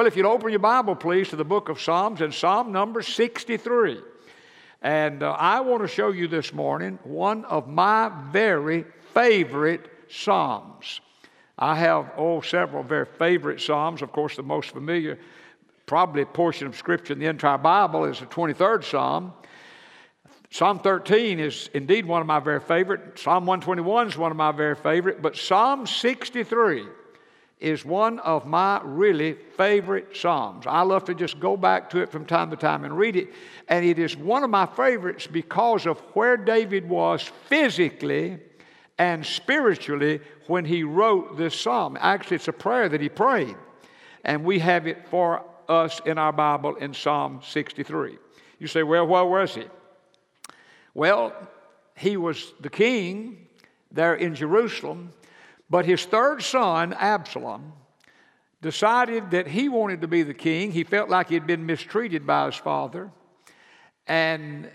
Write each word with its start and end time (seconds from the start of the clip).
Well, 0.00 0.06
if 0.06 0.16
you'd 0.16 0.24
open 0.24 0.48
your 0.48 0.60
Bible, 0.60 0.96
please, 0.96 1.28
to 1.28 1.36
the 1.36 1.44
book 1.44 1.68
of 1.68 1.78
Psalms 1.78 2.22
and 2.22 2.32
Psalm 2.32 2.72
number 2.72 3.02
63. 3.02 4.00
And 4.80 5.22
uh, 5.22 5.32
I 5.32 5.60
want 5.60 5.82
to 5.82 5.88
show 5.88 6.10
you 6.10 6.26
this 6.26 6.54
morning 6.54 6.98
one 7.04 7.44
of 7.44 7.68
my 7.68 8.10
very 8.32 8.86
favorite 9.12 9.90
Psalms. 10.08 11.02
I 11.58 11.74
have, 11.74 12.12
oh, 12.16 12.40
several 12.40 12.82
very 12.82 13.04
favorite 13.04 13.60
Psalms. 13.60 14.00
Of 14.00 14.10
course, 14.10 14.36
the 14.36 14.42
most 14.42 14.70
familiar, 14.70 15.18
probably 15.84 16.24
portion 16.24 16.66
of 16.66 16.76
Scripture 16.76 17.12
in 17.12 17.18
the 17.18 17.26
entire 17.26 17.58
Bible 17.58 18.06
is 18.06 18.20
the 18.20 18.26
23rd 18.26 18.84
Psalm. 18.84 19.34
Psalm 20.48 20.78
13 20.78 21.38
is 21.38 21.68
indeed 21.74 22.06
one 22.06 22.22
of 22.22 22.26
my 22.26 22.40
very 22.40 22.60
favorite. 22.60 23.18
Psalm 23.18 23.44
121 23.44 24.08
is 24.08 24.16
one 24.16 24.30
of 24.30 24.38
my 24.38 24.50
very 24.50 24.76
favorite. 24.76 25.20
But 25.20 25.36
Psalm 25.36 25.86
63 25.86 26.86
is 27.60 27.84
one 27.84 28.18
of 28.20 28.46
my 28.46 28.80
really 28.82 29.34
favorite 29.34 30.16
Psalms. 30.16 30.66
I 30.66 30.80
love 30.80 31.04
to 31.04 31.14
just 31.14 31.38
go 31.38 31.56
back 31.56 31.90
to 31.90 32.00
it 32.00 32.10
from 32.10 32.24
time 32.24 32.50
to 32.50 32.56
time 32.56 32.84
and 32.84 32.96
read 32.96 33.16
it. 33.16 33.28
And 33.68 33.84
it 33.84 33.98
is 33.98 34.16
one 34.16 34.42
of 34.42 34.50
my 34.50 34.66
favorites 34.66 35.26
because 35.26 35.86
of 35.86 36.00
where 36.14 36.38
David 36.38 36.88
was 36.88 37.22
physically 37.48 38.38
and 38.98 39.24
spiritually 39.24 40.20
when 40.46 40.64
he 40.64 40.84
wrote 40.84 41.36
this 41.36 41.58
psalm. 41.58 41.98
Actually, 42.00 42.36
it's 42.36 42.48
a 42.48 42.52
prayer 42.52 42.88
that 42.88 43.00
he 43.00 43.08
prayed, 43.08 43.56
and 44.24 44.44
we 44.44 44.58
have 44.58 44.86
it 44.86 45.06
for 45.08 45.42
us 45.68 46.00
in 46.04 46.18
our 46.18 46.32
Bible 46.32 46.76
in 46.76 46.92
Psalm 46.92 47.40
63. 47.46 48.18
You 48.58 48.66
say, 48.66 48.82
well, 48.82 49.06
where 49.06 49.24
was 49.24 49.54
he? 49.54 49.64
Well, 50.92 51.32
he 51.96 52.16
was 52.16 52.52
the 52.60 52.68
king 52.68 53.46
there 53.92 54.14
in 54.14 54.34
Jerusalem, 54.34 55.12
but 55.70 55.86
his 55.86 56.04
third 56.04 56.42
son, 56.42 56.92
Absalom, 56.92 57.72
decided 58.60 59.30
that 59.30 59.46
he 59.46 59.68
wanted 59.68 60.00
to 60.00 60.08
be 60.08 60.22
the 60.22 60.34
king. 60.34 60.72
He 60.72 60.84
felt 60.84 61.08
like 61.08 61.28
he 61.28 61.34
had 61.34 61.46
been 61.46 61.64
mistreated 61.64 62.26
by 62.26 62.46
his 62.46 62.56
father. 62.56 63.10
And 64.06 64.68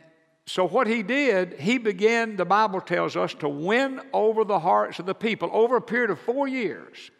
so, 0.47 0.67
what 0.67 0.87
he 0.87 1.03
did, 1.03 1.59
he 1.59 1.77
began, 1.77 2.37
the 2.37 2.45
Bible 2.45 2.79
tells 2.79 3.15
us, 3.15 3.33
to 3.35 3.49
win 3.49 3.99
over 4.13 4.43
the 4.43 4.59
hearts 4.59 4.99
of 4.99 5.05
the 5.05 5.15
people. 5.15 5.49
Over 5.51 5.77
a 5.77 5.81
period 5.81 6.11
of 6.11 6.19
four 6.19 6.47
years, 6.47 7.11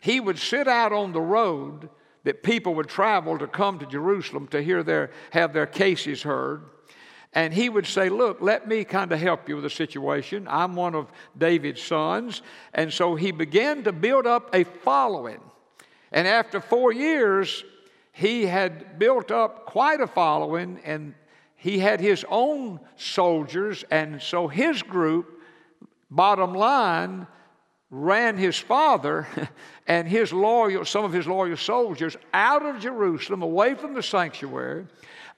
he 0.00 0.20
would 0.20 0.38
sit 0.38 0.68
out 0.68 0.92
on 0.92 1.12
the 1.12 1.20
road 1.20 1.88
that 2.24 2.42
people 2.42 2.74
would 2.74 2.88
travel 2.88 3.38
to 3.38 3.46
come 3.46 3.78
to 3.78 3.86
Jerusalem 3.86 4.48
to 4.48 4.62
hear 4.62 4.82
their, 4.82 5.10
have 5.30 5.52
their 5.52 5.66
cases 5.66 6.22
heard. 6.22 6.62
And 7.34 7.52
he 7.52 7.68
would 7.68 7.86
say, 7.86 8.08
Look, 8.08 8.40
let 8.40 8.66
me 8.68 8.84
kind 8.84 9.12
of 9.12 9.18
help 9.18 9.48
you 9.48 9.56
with 9.56 9.64
the 9.64 9.70
situation. 9.70 10.46
I'm 10.48 10.76
one 10.76 10.94
of 10.94 11.10
David's 11.36 11.82
sons. 11.82 12.42
And 12.72 12.92
so 12.92 13.16
he 13.16 13.32
began 13.32 13.82
to 13.84 13.92
build 13.92 14.26
up 14.26 14.54
a 14.54 14.64
following. 14.64 15.40
And 16.12 16.28
after 16.28 16.60
four 16.60 16.92
years, 16.92 17.64
he 18.12 18.46
had 18.46 19.00
built 19.00 19.32
up 19.32 19.66
quite 19.66 20.00
a 20.00 20.06
following, 20.06 20.80
and 20.84 21.14
he 21.56 21.80
had 21.80 22.00
his 22.00 22.24
own 22.28 22.78
soldiers, 22.94 23.84
and 23.90 24.22
so 24.22 24.46
his 24.46 24.82
group, 24.82 25.42
bottom 26.08 26.54
line, 26.54 27.26
ran 27.90 28.36
his 28.36 28.56
father 28.56 29.26
and 29.88 30.06
his 30.06 30.32
loyal, 30.32 30.84
some 30.84 31.04
of 31.04 31.12
his 31.12 31.26
loyal 31.26 31.56
soldiers 31.56 32.16
out 32.32 32.64
of 32.64 32.80
Jerusalem, 32.80 33.42
away 33.42 33.74
from 33.74 33.94
the 33.94 34.02
sanctuary, 34.02 34.86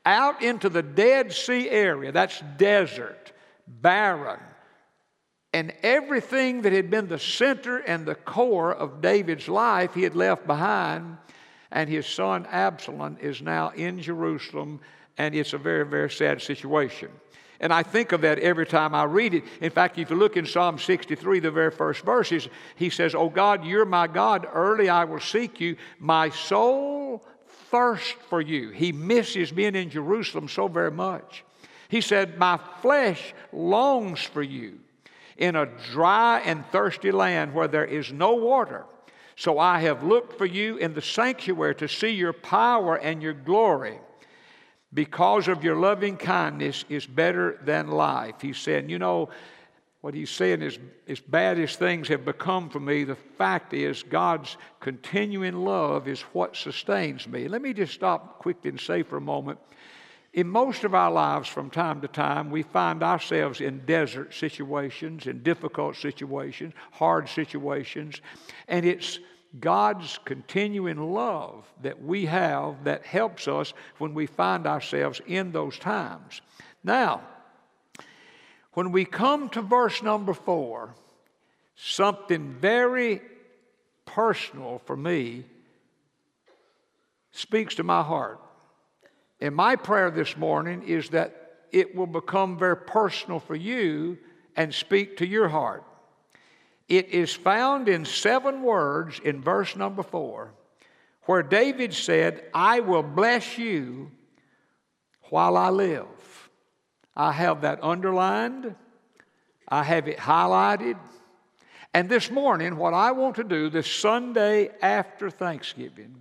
out 0.07 0.43
into 0.43 0.71
the 0.71 0.83
Dead 0.83 1.33
Sea 1.33 1.69
area. 1.69 2.13
That's 2.13 2.43
desert, 2.57 3.33
barren. 3.67 4.41
And 5.53 5.73
everything 5.83 6.63
that 6.63 6.73
had 6.73 6.91
been 6.91 7.09
the 7.09 7.19
center 7.19 7.79
and 7.79 8.07
the 8.07 8.15
core 8.15 8.75
of 8.75 9.01
David's 9.01 9.49
life, 9.49 9.95
he 9.95 10.03
had 10.03 10.15
left 10.15 10.47
behind. 10.47 11.19
And 11.71 11.91
his 11.91 12.07
son 12.07 12.47
Absalom 12.47 13.19
is 13.21 13.43
now 13.43 13.71
in 13.71 14.01
Jerusalem 14.01 14.81
and 15.19 15.35
it's 15.35 15.53
a 15.53 15.59
very, 15.59 15.85
very 15.85 16.11
sad 16.11 16.43
situation. 16.43 17.09
And 17.59 17.73
I 17.73 17.83
think 17.83 18.13
of 18.13 18.21
that 18.21 18.39
every 18.41 18.67
time 18.67 18.95
I 18.95 19.05
read 19.05 19.33
it. 19.33 19.45
In 19.63 19.71
fact, 19.71 19.99
if 19.99 20.11
you 20.11 20.17
look 20.17 20.37
in 20.37 20.45
Psalm 20.45 20.79
63, 20.79 21.41
the 21.41 21.51
very 21.51 21.71
first 21.71 22.05
verses, 22.05 22.49
he 22.75 22.91
says, 22.91 23.15
Oh 23.15 23.31
God, 23.31 23.65
you're 23.65 23.87
my 23.87 24.07
God. 24.07 24.47
Early 24.53 24.91
I 24.91 25.05
will 25.05 25.21
seek 25.21 25.59
you. 25.59 25.77
My 25.99 26.29
soul 26.29 27.25
thirsts 27.77 28.17
for 28.31 28.41
you. 28.41 28.71
He 28.71 28.91
misses 28.91 29.53
being 29.53 29.75
in 29.75 29.91
Jerusalem 29.91 30.49
so 30.49 30.67
very 30.67 30.91
much. 30.91 31.45
He 31.89 32.01
said, 32.01 32.39
My 32.39 32.59
flesh 32.81 33.35
longs 33.53 34.23
for 34.23 34.43
you 34.43 34.79
in 35.37 35.57
a 35.57 35.67
dry 35.93 36.41
and 36.41 36.65
thirsty 36.69 37.11
land 37.11 37.53
where 37.53 37.69
there 37.69 37.85
is 37.85 38.13
no 38.13 38.35
water. 38.35 38.87
So 39.37 39.59
I 39.59 39.81
have 39.81 40.03
looked 40.03 40.39
for 40.39 40.47
you 40.47 40.79
in 40.79 40.95
the 40.95 41.03
sanctuary 41.03 41.75
to 41.75 41.87
see 41.87 42.09
your 42.09 42.33
power 42.33 42.97
and 42.97 43.23
your 43.23 43.35
glory 43.35 43.99
because 44.95 45.47
of 45.47 45.63
your 45.63 45.77
loving 45.77 46.17
kindness 46.17 46.87
is 46.89 47.07
better 47.07 47.59
than 47.63 47.89
life. 47.89 48.37
He 48.41 48.55
said, 48.55 48.91
you 48.91 48.99
know, 48.99 49.29
what 50.07 50.15
he's 50.15 50.31
saying 50.31 50.63
is, 50.63 50.79
as 51.09 51.19
bad 51.19 51.59
as 51.59 51.75
things 51.75 52.07
have 52.07 52.25
become 52.25 52.71
for 52.71 52.79
me, 52.79 53.03
the 53.03 53.17
fact 53.17 53.75
is 53.75 54.05
God's 54.05 54.57
continuing 54.79 55.57
love 55.57 56.07
is 56.07 56.21
what 56.33 56.55
sustains 56.55 57.27
me. 57.27 57.49
Let 57.49 57.61
me 57.61 57.73
just 57.73 57.93
stop 57.93 58.39
quickly 58.39 58.71
and 58.71 58.79
say 58.79 59.03
for 59.03 59.17
a 59.17 59.21
moment. 59.21 59.59
In 60.33 60.47
most 60.47 60.85
of 60.85 60.95
our 60.95 61.11
lives, 61.11 61.49
from 61.49 61.71
time 61.71 62.01
to 62.03 62.07
time, 62.07 62.53
we 62.53 62.63
find 62.63 63.03
ourselves 63.03 63.61
in 63.61 63.85
desert 63.85 64.33
situations, 64.33 65.27
in 65.27 65.43
difficult 65.43 65.97
situations, 65.97 66.73
hard 66.93 67.29
situations, 67.29 68.21
and 68.69 68.87
it's 68.87 69.19
God's 69.59 70.21
continuing 70.25 70.99
love 70.99 71.65
that 71.83 72.01
we 72.01 72.27
have 72.27 72.85
that 72.85 73.05
helps 73.05 73.49
us 73.49 73.75
when 73.99 74.15
we 74.15 74.27
find 74.27 74.69
ourselves 74.69 75.21
in 75.27 75.51
those 75.51 75.77
times. 75.81 76.43
Now, 76.85 77.23
when 78.77 78.93
we 78.93 79.07
come 79.07 79.49
to 79.49 79.63
verse 79.63 80.03
number 80.03 80.35
four, 80.35 80.95
something 81.77 82.53
very 82.61 83.23
personal 84.05 84.83
for 84.85 84.95
me 84.95 85.45
speaks 87.33 87.77
to 87.77 87.83
my 87.83 88.03
heart. 88.03 88.39
And 89.41 89.57
my 89.57 89.77
prayer 89.77 90.11
this 90.11 90.37
morning 90.37 90.83
is 90.83 91.09
that 91.09 91.55
it 91.73 91.97
will 91.97 92.07
become 92.07 92.59
very 92.59 92.77
personal 92.77 93.41
for 93.41 93.57
you 93.57 94.19
and 94.57 94.75
speak 94.75 95.17
to 95.17 95.27
your 95.27 95.49
heart. 95.49 95.83
It 96.87 97.09
is 97.09 97.33
found 97.33 97.89
in 97.89 98.05
seven 98.05 98.63
words 98.63 99.19
in 99.25 99.41
verse 99.41 99.75
number 99.75 100.03
four, 100.03 100.53
where 101.23 101.43
David 101.43 101.95
said, 101.95 102.45
I 102.53 102.81
will 102.81 103.03
bless 103.03 103.57
you 103.57 104.11
while 105.31 105.57
I 105.57 105.71
live. 105.71 106.16
I 107.17 107.33
have 107.33 107.63
that 107.63 107.83
underlined, 107.83 108.75
I 109.67 109.83
have 109.83 110.07
it 110.07 110.19
highlighted. 110.19 110.99
And 111.95 112.11
this 112.11 112.31
morning, 112.31 112.77
what 112.77 112.93
I 112.93 113.13
want 113.13 113.37
to 113.37 113.45
do, 113.45 113.71
this 113.71 113.91
Sunday 113.91 114.71
after 114.83 115.31
Thanksgiving, 115.31 116.15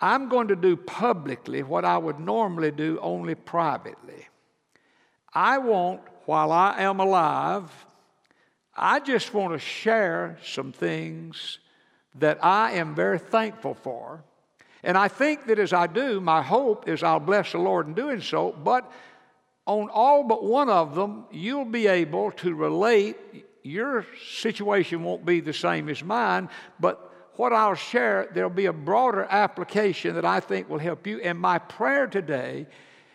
I'm 0.00 0.30
going 0.30 0.48
to 0.48 0.56
do 0.56 0.74
publicly 0.74 1.62
what 1.62 1.84
I 1.84 1.98
would 1.98 2.18
normally 2.18 2.70
do 2.70 2.98
only 3.02 3.34
privately. 3.34 4.26
I 5.34 5.58
want, 5.58 6.00
while 6.24 6.50
I 6.50 6.80
am 6.80 7.00
alive, 7.00 7.70
I 8.74 9.00
just 9.00 9.34
want 9.34 9.52
to 9.52 9.58
share 9.58 10.38
some 10.42 10.72
things 10.72 11.58
that 12.14 12.42
I 12.42 12.72
am 12.72 12.94
very 12.94 13.18
thankful 13.18 13.74
for. 13.74 14.24
And 14.82 14.96
I 14.96 15.08
think 15.08 15.46
that 15.46 15.58
as 15.58 15.74
I 15.74 15.86
do, 15.86 16.20
my 16.20 16.40
hope 16.40 16.88
is 16.88 17.02
I'll 17.02 17.20
bless 17.20 17.52
the 17.52 17.58
Lord 17.58 17.86
in 17.86 17.92
doing 17.92 18.22
so. 18.22 18.52
But 18.52 18.90
on 19.66 19.88
all 19.90 20.24
but 20.24 20.44
one 20.44 20.68
of 20.68 20.94
them, 20.94 21.24
you'll 21.30 21.64
be 21.64 21.86
able 21.86 22.32
to 22.32 22.54
relate. 22.54 23.16
Your 23.62 24.06
situation 24.30 25.04
won't 25.04 25.24
be 25.24 25.40
the 25.40 25.52
same 25.52 25.88
as 25.88 26.02
mine, 26.02 26.48
but 26.78 27.10
what 27.36 27.52
I'll 27.52 27.74
share, 27.74 28.28
there'll 28.34 28.50
be 28.50 28.66
a 28.66 28.72
broader 28.72 29.26
application 29.30 30.14
that 30.14 30.24
I 30.24 30.40
think 30.40 30.68
will 30.68 30.78
help 30.78 31.06
you. 31.06 31.20
And 31.20 31.38
my 31.38 31.58
prayer 31.58 32.06
today 32.06 32.66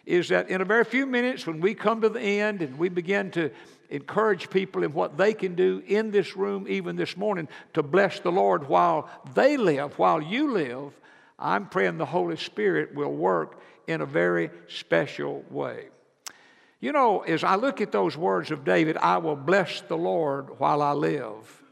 is 0.06 0.30
that 0.30 0.50
in 0.50 0.62
a 0.62 0.66
very 0.66 0.84
few 0.84 1.06
minutes, 1.06 1.46
when 1.46 1.60
we 1.60 1.74
come 1.74 2.02
to 2.02 2.10
the 2.10 2.22
end 2.22 2.62
and 2.62 2.78
we 2.78 2.90
begin 2.90 3.32
to 3.32 3.52
encourage 3.90 4.50
people 4.50 4.84
in 4.84 4.94
what 4.94 5.18
they 5.18 5.34
can 5.34 5.56
do 5.56 5.84
in 5.86 6.12
this 6.12 6.36
room, 6.36 6.66
even 6.68 6.96
this 6.96 7.18
morning, 7.18 7.48
to 7.74 7.84
bless 7.84 8.20
the 8.20 8.32
Lord 8.32 8.68
while 8.68 9.10
they 9.34 9.58
live, 9.58 9.98
while 9.98 10.22
you 10.22 10.52
live. 10.52 10.94
I'm 11.38 11.68
praying 11.68 11.98
the 11.98 12.06
Holy 12.06 12.38
Spirit 12.38 12.96
will 12.96 13.14
work 13.14 13.60
in 13.88 14.02
a 14.02 14.06
very 14.06 14.50
special 14.68 15.44
way. 15.50 15.90
You 16.80 16.92
know, 16.92 17.22
as 17.22 17.44
I 17.44 17.56
look 17.56 17.82
at 17.82 17.92
those 17.92 18.18
words 18.18 18.52
of 18.52 18.64
David, 18.64 18.98
I 18.98 19.18
will 19.18 19.36
bless 19.36 19.82
the 19.82 19.98
Lord 19.98 20.60
while 20.60 20.82
I 20.82 20.92
live. 20.92 21.64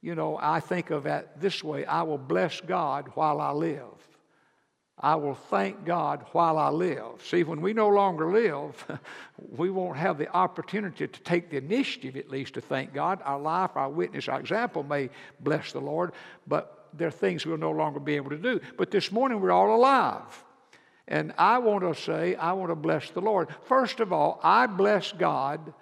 You 0.00 0.14
know, 0.14 0.38
I 0.40 0.60
think 0.60 0.90
of 0.90 1.06
it 1.06 1.28
this 1.38 1.62
way 1.62 1.84
I 1.84 2.02
will 2.02 2.18
bless 2.18 2.60
God 2.60 3.10
while 3.14 3.40
I 3.40 3.52
live. 3.52 3.84
I 4.98 5.16
will 5.16 5.34
thank 5.34 5.84
God 5.84 6.24
while 6.32 6.58
I 6.58 6.68
live. 6.68 7.24
See, 7.24 7.42
when 7.42 7.60
we 7.60 7.72
no 7.72 7.88
longer 7.88 8.30
live, 8.30 8.86
we 9.56 9.70
won't 9.70 9.96
have 9.96 10.16
the 10.16 10.30
opportunity 10.30 11.08
to 11.08 11.20
take 11.22 11.50
the 11.50 11.56
initiative, 11.56 12.16
at 12.16 12.30
least, 12.30 12.54
to 12.54 12.60
thank 12.60 12.92
God. 12.92 13.20
Our 13.24 13.40
life, 13.40 13.70
our 13.74 13.90
witness, 13.90 14.28
our 14.28 14.38
example 14.38 14.84
may 14.84 15.10
bless 15.40 15.72
the 15.72 15.80
Lord, 15.80 16.12
but 16.46 16.88
there 16.94 17.08
are 17.08 17.12
things 17.12 17.44
we'll 17.44 17.56
no 17.56 17.70
longer 17.70 17.98
be 17.98 18.16
able 18.16 18.30
to 18.30 18.38
do. 18.38 18.60
But 18.76 18.90
this 18.90 19.10
morning 19.10 19.40
we're 19.40 19.50
all 19.50 19.74
alive. 19.74 20.44
And 21.08 21.32
I 21.36 21.58
want 21.58 21.82
to 21.82 22.00
say, 22.00 22.36
I 22.36 22.52
want 22.52 22.70
to 22.70 22.76
bless 22.76 23.10
the 23.10 23.20
Lord. 23.20 23.48
First 23.66 24.00
of 24.00 24.12
all, 24.12 24.40
I 24.42 24.66
bless 24.66 25.12
God 25.12 25.74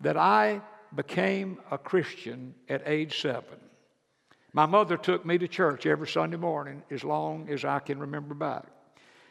that 0.00 0.16
I 0.16 0.60
became 0.94 1.58
a 1.70 1.78
Christian 1.78 2.54
at 2.68 2.82
age 2.86 3.20
seven. 3.20 3.58
My 4.52 4.66
mother 4.66 4.96
took 4.96 5.26
me 5.26 5.36
to 5.38 5.48
church 5.48 5.84
every 5.84 6.06
Sunday 6.06 6.36
morning 6.36 6.82
as 6.90 7.02
long 7.02 7.48
as 7.48 7.64
I 7.64 7.80
can 7.80 7.98
remember 7.98 8.34
back. 8.34 8.66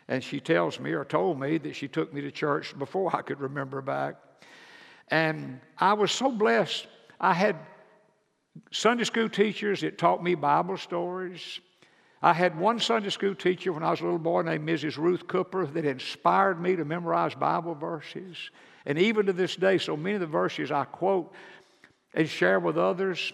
And 0.10 0.22
she 0.22 0.42
tells 0.42 0.82
me 0.82 0.92
or 0.92 1.06
told 1.06 1.40
me 1.40 1.58
that 1.60 1.76
she 1.78 1.88
took 1.88 2.14
me 2.14 2.20
to 2.22 2.32
church 2.32 2.78
before 2.78 3.16
I 3.16 3.22
could 3.22 3.40
remember 3.40 3.82
back. 3.82 4.16
And 5.08 5.62
I 5.78 5.94
was 5.94 6.12
so 6.12 6.30
blessed. 6.30 6.88
I 7.22 7.34
had 7.34 7.56
Sunday 8.72 9.06
school 9.06 9.30
teachers 9.30 9.82
that 9.82 9.98
taught 9.98 10.22
me 10.22 10.36
Bible 10.36 10.78
stories. 10.78 11.62
I 12.24 12.32
had 12.32 12.58
one 12.58 12.80
Sunday 12.80 13.10
school 13.10 13.36
teacher 13.36 13.74
when 13.74 13.84
I 13.84 13.92
was 13.92 14.00
a 14.00 14.06
little 14.06 14.18
boy 14.18 14.44
named 14.44 14.66
Mrs. 14.66 14.96
Ruth 14.96 15.28
Cooper 15.28 15.66
that 15.66 15.84
inspired 15.84 16.58
me 16.58 16.78
to 16.78 16.86
memorize 16.86 17.36
Bible 17.36 17.76
verses. 17.76 18.38
And 18.86 18.98
even 18.98 19.26
to 19.26 19.34
this 19.34 19.58
day, 19.58 19.78
so 19.78 19.98
many 19.98 20.16
of 20.16 20.22
the 20.22 20.28
verses 20.28 20.72
I 20.72 20.86
quote 20.86 21.34
and 22.14 22.30
share 22.30 22.62
with 22.62 22.78
others, 22.78 23.34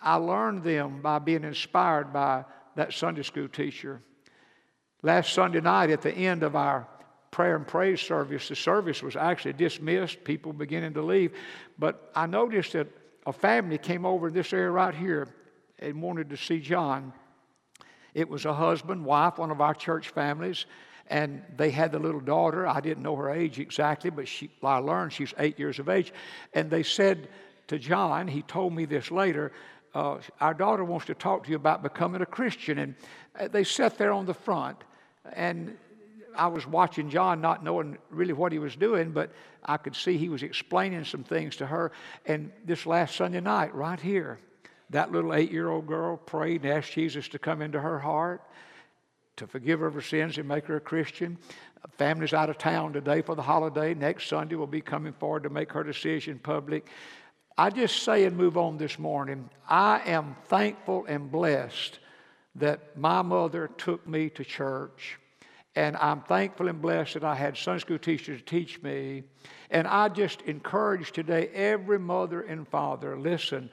I 0.00 0.14
learned 0.14 0.62
them 0.62 1.02
by 1.02 1.18
being 1.18 1.42
inspired 1.42 2.12
by 2.12 2.44
that 2.76 2.92
Sunday 2.92 3.24
school 3.24 3.48
teacher. 3.48 4.00
Last 5.02 5.32
Sunday 5.32 5.60
night, 5.60 5.90
at 5.90 6.02
the 6.02 6.12
end 6.12 6.44
of 6.44 6.54
our 6.54 6.86
prayer 7.32 7.56
and 7.56 7.66
praise 7.66 8.00
service, 8.00 8.48
the 8.48 8.54
service 8.54 9.02
was 9.02 9.16
actually 9.16 9.54
dismissed, 9.54 10.22
people 10.22 10.52
beginning 10.52 10.94
to 10.94 11.02
leave. 11.02 11.32
But 11.76 12.08
I 12.14 12.26
noticed 12.26 12.74
that 12.74 12.86
a 13.26 13.32
family 13.32 13.78
came 13.78 14.06
over 14.06 14.30
this 14.30 14.52
area 14.52 14.70
right 14.70 14.94
here 14.94 15.26
and 15.80 16.00
wanted 16.00 16.30
to 16.30 16.36
see 16.36 16.60
John. 16.60 17.12
It 18.16 18.30
was 18.30 18.46
a 18.46 18.54
husband, 18.54 19.04
wife, 19.04 19.36
one 19.36 19.50
of 19.50 19.60
our 19.60 19.74
church 19.74 20.08
families, 20.08 20.64
and 21.08 21.42
they 21.58 21.70
had 21.70 21.92
the 21.92 21.98
little 21.98 22.22
daughter. 22.22 22.66
I 22.66 22.80
didn't 22.80 23.02
know 23.02 23.14
her 23.14 23.28
age 23.28 23.60
exactly, 23.60 24.08
but 24.08 24.26
she, 24.26 24.48
I 24.62 24.78
learned 24.78 25.12
she's 25.12 25.34
eight 25.36 25.58
years 25.58 25.78
of 25.78 25.90
age. 25.90 26.14
And 26.54 26.70
they 26.70 26.82
said 26.82 27.28
to 27.68 27.78
John, 27.78 28.26
he 28.26 28.40
told 28.40 28.72
me 28.72 28.86
this 28.86 29.10
later, 29.10 29.52
uh, 29.94 30.16
our 30.40 30.54
daughter 30.54 30.82
wants 30.82 31.04
to 31.06 31.14
talk 31.14 31.44
to 31.44 31.50
you 31.50 31.56
about 31.56 31.82
becoming 31.82 32.22
a 32.22 32.26
Christian. 32.26 32.78
And 32.78 32.94
uh, 33.38 33.48
they 33.48 33.64
sat 33.64 33.98
there 33.98 34.12
on 34.12 34.24
the 34.24 34.32
front, 34.32 34.78
and 35.34 35.76
I 36.34 36.46
was 36.46 36.66
watching 36.66 37.10
John, 37.10 37.42
not 37.42 37.62
knowing 37.62 37.98
really 38.08 38.32
what 38.32 38.50
he 38.50 38.58
was 38.58 38.76
doing, 38.76 39.10
but 39.10 39.30
I 39.62 39.76
could 39.76 39.94
see 39.94 40.16
he 40.16 40.30
was 40.30 40.42
explaining 40.42 41.04
some 41.04 41.22
things 41.22 41.56
to 41.56 41.66
her. 41.66 41.92
And 42.24 42.50
this 42.64 42.86
last 42.86 43.14
Sunday 43.14 43.40
night, 43.40 43.74
right 43.74 44.00
here, 44.00 44.38
that 44.90 45.12
little 45.12 45.34
eight 45.34 45.50
year 45.50 45.68
old 45.68 45.86
girl 45.86 46.16
prayed 46.16 46.62
and 46.62 46.72
asked 46.72 46.92
Jesus 46.92 47.28
to 47.28 47.38
come 47.38 47.62
into 47.62 47.80
her 47.80 47.98
heart, 47.98 48.42
to 49.36 49.46
forgive 49.46 49.80
her 49.80 49.86
of 49.86 49.94
her 49.94 50.00
sins 50.00 50.38
and 50.38 50.48
make 50.48 50.66
her 50.66 50.76
a 50.76 50.80
Christian. 50.80 51.38
Family's 51.98 52.32
out 52.32 52.50
of 52.50 52.58
town 52.58 52.92
today 52.92 53.22
for 53.22 53.34
the 53.34 53.42
holiday. 53.42 53.94
Next 53.94 54.28
Sunday, 54.28 54.56
we'll 54.56 54.66
be 54.66 54.80
coming 54.80 55.12
forward 55.12 55.44
to 55.44 55.50
make 55.50 55.72
her 55.72 55.84
decision 55.84 56.38
public. 56.38 56.88
I 57.58 57.70
just 57.70 58.02
say 58.02 58.24
and 58.24 58.36
move 58.36 58.58
on 58.58 58.76
this 58.76 58.98
morning. 58.98 59.48
I 59.68 60.02
am 60.04 60.36
thankful 60.46 61.06
and 61.06 61.30
blessed 61.30 62.00
that 62.56 62.96
my 62.96 63.22
mother 63.22 63.70
took 63.78 64.06
me 64.06 64.30
to 64.30 64.44
church. 64.44 65.18
And 65.74 65.96
I'm 65.98 66.22
thankful 66.22 66.68
and 66.68 66.80
blessed 66.80 67.14
that 67.14 67.24
I 67.24 67.34
had 67.34 67.56
Sunday 67.56 67.80
school 67.80 67.98
teachers 67.98 68.40
to 68.40 68.44
teach 68.44 68.82
me. 68.82 69.24
And 69.70 69.86
I 69.86 70.08
just 70.08 70.42
encourage 70.42 71.12
today 71.12 71.48
every 71.48 71.98
mother 71.98 72.40
and 72.40 72.66
father 72.66 73.16
listen, 73.18 73.70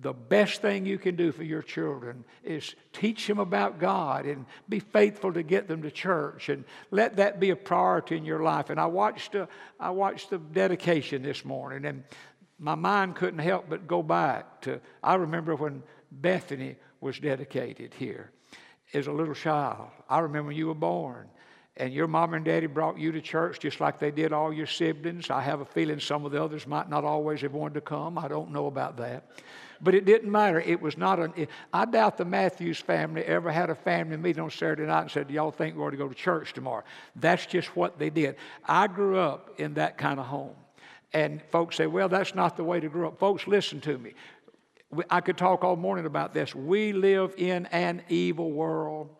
the 0.00 0.12
best 0.12 0.62
thing 0.62 0.86
you 0.86 0.98
can 0.98 1.16
do 1.16 1.32
for 1.32 1.42
your 1.42 1.62
children 1.62 2.24
is 2.44 2.74
teach 2.92 3.26
them 3.26 3.38
about 3.38 3.80
God 3.80 4.26
and 4.26 4.46
be 4.68 4.78
faithful 4.78 5.32
to 5.32 5.42
get 5.42 5.66
them 5.66 5.82
to 5.82 5.90
church 5.90 6.48
and 6.48 6.64
let 6.90 7.16
that 7.16 7.40
be 7.40 7.50
a 7.50 7.56
priority 7.56 8.16
in 8.16 8.24
your 8.24 8.42
life. 8.42 8.70
And 8.70 8.78
I 8.78 8.86
watched, 8.86 9.34
I 9.80 9.90
watched 9.90 10.30
the 10.30 10.38
dedication 10.38 11.22
this 11.22 11.44
morning, 11.44 11.84
and 11.84 12.04
my 12.60 12.76
mind 12.76 13.16
couldn't 13.16 13.40
help 13.40 13.68
but 13.68 13.88
go 13.88 14.02
back 14.02 14.60
to, 14.62 14.80
I 15.02 15.14
remember 15.14 15.56
when 15.56 15.82
Bethany 16.12 16.76
was 17.00 17.18
dedicated 17.18 17.92
here 17.94 18.30
as 18.94 19.08
a 19.08 19.12
little 19.12 19.34
child. 19.34 19.88
I 20.08 20.20
remember 20.20 20.48
when 20.48 20.56
you 20.56 20.68
were 20.68 20.74
born 20.74 21.28
and 21.76 21.92
your 21.92 22.06
mom 22.06 22.34
and 22.34 22.44
daddy 22.44 22.66
brought 22.66 22.98
you 22.98 23.12
to 23.12 23.20
church 23.20 23.60
just 23.60 23.80
like 23.80 23.98
they 23.98 24.10
did 24.10 24.32
all 24.32 24.52
your 24.52 24.66
siblings. 24.66 25.30
I 25.30 25.40
have 25.40 25.60
a 25.60 25.64
feeling 25.64 26.00
some 26.00 26.24
of 26.24 26.32
the 26.32 26.42
others 26.42 26.66
might 26.66 26.88
not 26.88 27.04
always 27.04 27.40
have 27.42 27.52
wanted 27.52 27.74
to 27.74 27.80
come. 27.80 28.18
I 28.18 28.28
don't 28.28 28.50
know 28.50 28.66
about 28.66 28.96
that. 28.98 29.30
But 29.80 29.94
it 29.94 30.04
didn't 30.04 30.30
matter. 30.30 30.60
It 30.60 30.80
was 30.80 30.96
not 30.98 31.18
an. 31.18 31.32
It, 31.36 31.50
I 31.72 31.84
doubt 31.84 32.16
the 32.16 32.24
Matthews 32.24 32.78
family 32.80 33.22
ever 33.22 33.50
had 33.50 33.70
a 33.70 33.74
family 33.74 34.16
meeting 34.16 34.42
on 34.42 34.50
Saturday 34.50 34.86
night 34.86 35.02
and 35.02 35.10
said, 35.10 35.30
y'all 35.30 35.50
think 35.50 35.76
we're 35.76 35.82
going 35.82 35.92
to 35.92 35.96
go 35.98 36.08
to 36.08 36.14
church 36.14 36.52
tomorrow? 36.52 36.82
That's 37.16 37.46
just 37.46 37.76
what 37.76 37.98
they 37.98 38.10
did. 38.10 38.36
I 38.64 38.88
grew 38.88 39.18
up 39.18 39.50
in 39.58 39.74
that 39.74 39.96
kind 39.96 40.18
of 40.18 40.26
home. 40.26 40.56
And 41.12 41.40
folks 41.50 41.76
say, 41.76 41.86
well, 41.86 42.08
that's 42.08 42.34
not 42.34 42.56
the 42.56 42.64
way 42.64 42.80
to 42.80 42.88
grow 42.88 43.08
up. 43.08 43.18
Folks, 43.18 43.46
listen 43.46 43.80
to 43.82 43.96
me. 43.96 44.14
I 45.10 45.20
could 45.20 45.36
talk 45.36 45.64
all 45.64 45.76
morning 45.76 46.06
about 46.06 46.34
this. 46.34 46.54
We 46.54 46.92
live 46.92 47.34
in 47.36 47.66
an 47.66 48.02
evil 48.08 48.50
world, 48.50 49.10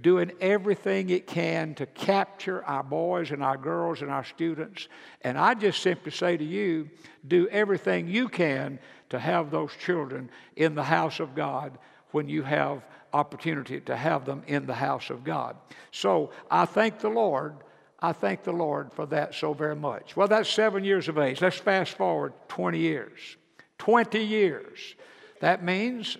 doing 0.00 0.32
everything 0.40 1.10
it 1.10 1.26
can 1.26 1.74
to 1.74 1.86
capture 1.86 2.64
our 2.64 2.82
boys 2.82 3.30
and 3.30 3.42
our 3.42 3.56
girls 3.56 4.02
and 4.02 4.10
our 4.10 4.24
students. 4.24 4.88
And 5.22 5.36
I 5.36 5.54
just 5.54 5.82
simply 5.82 6.12
say 6.12 6.36
to 6.36 6.44
you 6.44 6.88
do 7.26 7.48
everything 7.48 8.08
you 8.08 8.28
can 8.28 8.78
to 9.10 9.18
have 9.18 9.50
those 9.50 9.72
children 9.76 10.30
in 10.56 10.74
the 10.74 10.82
house 10.82 11.20
of 11.20 11.34
God 11.34 11.78
when 12.12 12.28
you 12.28 12.42
have 12.42 12.84
opportunity 13.12 13.80
to 13.80 13.96
have 13.96 14.24
them 14.24 14.42
in 14.46 14.66
the 14.66 14.74
house 14.74 15.10
of 15.10 15.24
God. 15.24 15.56
So 15.90 16.30
I 16.50 16.64
thank 16.64 17.00
the 17.00 17.08
Lord 17.08 17.56
I 18.02 18.12
thank 18.12 18.44
the 18.44 18.52
Lord 18.52 18.92
for 18.92 19.06
that 19.06 19.34
so 19.34 19.52
very 19.52 19.76
much. 19.76 20.16
Well, 20.16 20.28
that's 20.28 20.48
seven 20.48 20.84
years 20.84 21.08
of 21.08 21.18
age. 21.18 21.42
Let's 21.42 21.58
fast 21.58 21.92
forward 21.92 22.32
20 22.48 22.78
years. 22.78 23.36
20 23.78 24.18
years. 24.18 24.94
That 25.40 25.62
means 25.62 26.16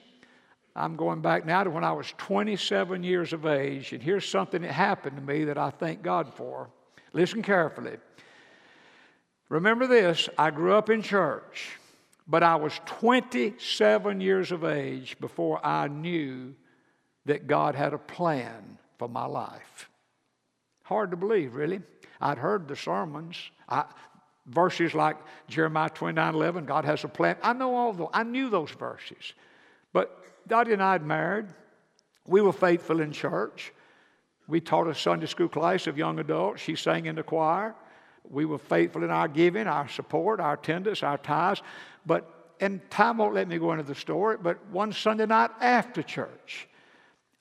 I'm 0.76 0.96
going 0.96 1.22
back 1.22 1.46
now 1.46 1.64
to 1.64 1.70
when 1.70 1.84
I 1.84 1.92
was 1.92 2.12
27 2.18 3.02
years 3.02 3.32
of 3.32 3.46
age, 3.46 3.92
and 3.92 4.02
here's 4.02 4.28
something 4.28 4.62
that 4.62 4.72
happened 4.72 5.16
to 5.16 5.22
me 5.22 5.44
that 5.44 5.58
I 5.58 5.70
thank 5.70 6.02
God 6.02 6.32
for. 6.34 6.68
Listen 7.12 7.42
carefully. 7.42 7.96
Remember 9.48 9.86
this 9.86 10.28
I 10.38 10.50
grew 10.50 10.74
up 10.74 10.90
in 10.90 11.02
church, 11.02 11.70
but 12.30 12.44
I 12.44 12.54
was 12.54 12.80
27 12.86 14.20
years 14.20 14.52
of 14.52 14.62
age 14.62 15.16
before 15.18 15.64
I 15.66 15.88
knew 15.88 16.54
that 17.26 17.48
God 17.48 17.74
had 17.74 17.92
a 17.92 17.98
plan 17.98 18.78
for 18.98 19.08
my 19.08 19.26
life. 19.26 19.90
Hard 20.84 21.10
to 21.10 21.16
believe, 21.16 21.56
really. 21.56 21.80
I'd 22.20 22.38
heard 22.38 22.68
the 22.68 22.76
sermons. 22.76 23.36
I, 23.68 23.84
verses 24.46 24.94
like 24.94 25.16
Jeremiah 25.48 25.90
29 25.90 26.34
11, 26.34 26.66
God 26.66 26.84
has 26.84 27.02
a 27.02 27.08
plan. 27.08 27.36
I 27.42 27.52
know 27.52 27.74
all 27.74 27.92
those. 27.92 28.08
I 28.12 28.22
knew 28.22 28.48
those 28.48 28.70
verses. 28.70 29.34
But 29.92 30.16
Dottie 30.46 30.72
and 30.72 30.82
I 30.82 30.92
had 30.92 31.04
married. 31.04 31.46
We 32.28 32.42
were 32.42 32.52
faithful 32.52 33.00
in 33.00 33.10
church. 33.10 33.72
We 34.46 34.60
taught 34.60 34.86
a 34.86 34.94
Sunday 34.94 35.26
school 35.26 35.48
class 35.48 35.88
of 35.88 35.98
young 35.98 36.20
adults. 36.20 36.62
She 36.62 36.76
sang 36.76 37.06
in 37.06 37.16
the 37.16 37.24
choir. 37.24 37.74
We 38.28 38.44
were 38.44 38.58
faithful 38.58 39.02
in 39.02 39.10
our 39.10 39.28
giving, 39.28 39.66
our 39.66 39.88
support, 39.88 40.38
our 40.38 40.54
attendance, 40.54 41.02
our 41.02 41.18
tithes. 41.18 41.62
But, 42.06 42.54
and 42.60 42.80
time 42.90 43.18
won't 43.18 43.34
let 43.34 43.48
me 43.48 43.58
go 43.58 43.72
into 43.72 43.84
the 43.84 43.94
story, 43.94 44.36
but 44.40 44.64
one 44.70 44.92
Sunday 44.92 45.26
night 45.26 45.50
after 45.60 46.02
church, 46.02 46.68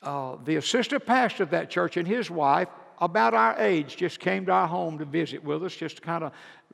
uh, 0.02 0.38
the 0.46 0.56
assistant 0.56 1.06
pastor 1.06 1.44
of 1.44 1.50
that 1.52 1.70
church 1.70 1.98
and 1.98 2.08
his 2.08 2.30
wife 2.32 2.70
about 3.00 3.34
our 3.34 3.58
age 3.60 3.98
just 3.98 4.20
came 4.20 4.46
to 4.46 4.52
our 4.52 4.68
home 4.68 4.98
to 4.98 5.06
visit 5.06 5.44
with 5.44 5.64
us, 5.64 5.76
just 5.76 5.98
to 5.98 6.02
kind 6.02 6.24
of 6.24 6.32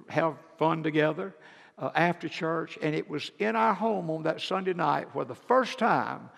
have 0.07 0.35
fun 0.57 0.83
together 0.83 1.35
uh, 1.77 1.91
after 1.95 2.27
church. 2.29 2.77
And 2.81 2.95
it 2.95 3.09
was 3.09 3.31
in 3.39 3.55
our 3.55 3.73
home 3.73 4.09
on 4.09 4.23
that 4.23 4.41
Sunday 4.41 4.73
night 4.73 5.13
where 5.13 5.25
the 5.25 5.35
first 5.35 5.77
time 5.77 6.29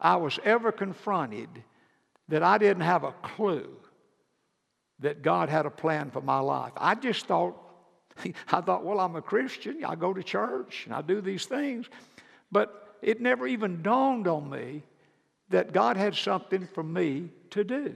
I 0.00 0.16
was 0.16 0.38
ever 0.44 0.72
confronted 0.72 1.48
that 2.28 2.42
I 2.42 2.58
didn't 2.58 2.82
have 2.82 3.04
a 3.04 3.12
clue 3.22 3.68
that 5.00 5.22
God 5.22 5.48
had 5.48 5.66
a 5.66 5.70
plan 5.70 6.10
for 6.10 6.20
my 6.20 6.38
life. 6.38 6.72
I 6.76 6.94
just 6.94 7.26
thought, 7.26 7.56
I 8.52 8.60
thought, 8.60 8.84
well, 8.84 9.00
I'm 9.00 9.16
a 9.16 9.22
Christian. 9.22 9.84
I 9.84 9.94
go 9.94 10.12
to 10.12 10.22
church 10.22 10.84
and 10.86 10.94
I 10.94 11.02
do 11.02 11.20
these 11.20 11.46
things. 11.46 11.86
But 12.52 12.96
it 13.02 13.20
never 13.20 13.46
even 13.46 13.82
dawned 13.82 14.26
on 14.28 14.48
me 14.48 14.82
that 15.50 15.72
God 15.72 15.96
had 15.96 16.14
something 16.14 16.68
for 16.74 16.82
me 16.82 17.30
to 17.50 17.64
do. 17.64 17.94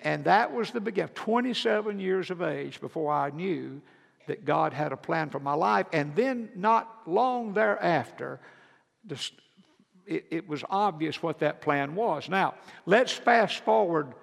And 0.00 0.24
that 0.24 0.52
was 0.52 0.70
the 0.70 0.80
beginning. 0.80 1.14
27 1.14 2.00
years 2.00 2.30
of 2.30 2.42
age 2.42 2.80
before 2.80 3.12
I 3.12 3.30
knew 3.30 3.80
that 4.26 4.44
God 4.44 4.72
had 4.72 4.92
a 4.92 4.96
plan 4.96 5.30
for 5.30 5.40
my 5.40 5.54
life. 5.54 5.86
And 5.92 6.14
then, 6.16 6.48
not 6.54 7.02
long 7.06 7.54
thereafter, 7.54 8.40
it, 10.06 10.24
it 10.30 10.48
was 10.48 10.64
obvious 10.70 11.22
what 11.22 11.38
that 11.40 11.60
plan 11.60 11.94
was. 11.94 12.28
Now, 12.28 12.54
let's 12.86 13.12
fast 13.12 13.64
forward. 13.64 14.14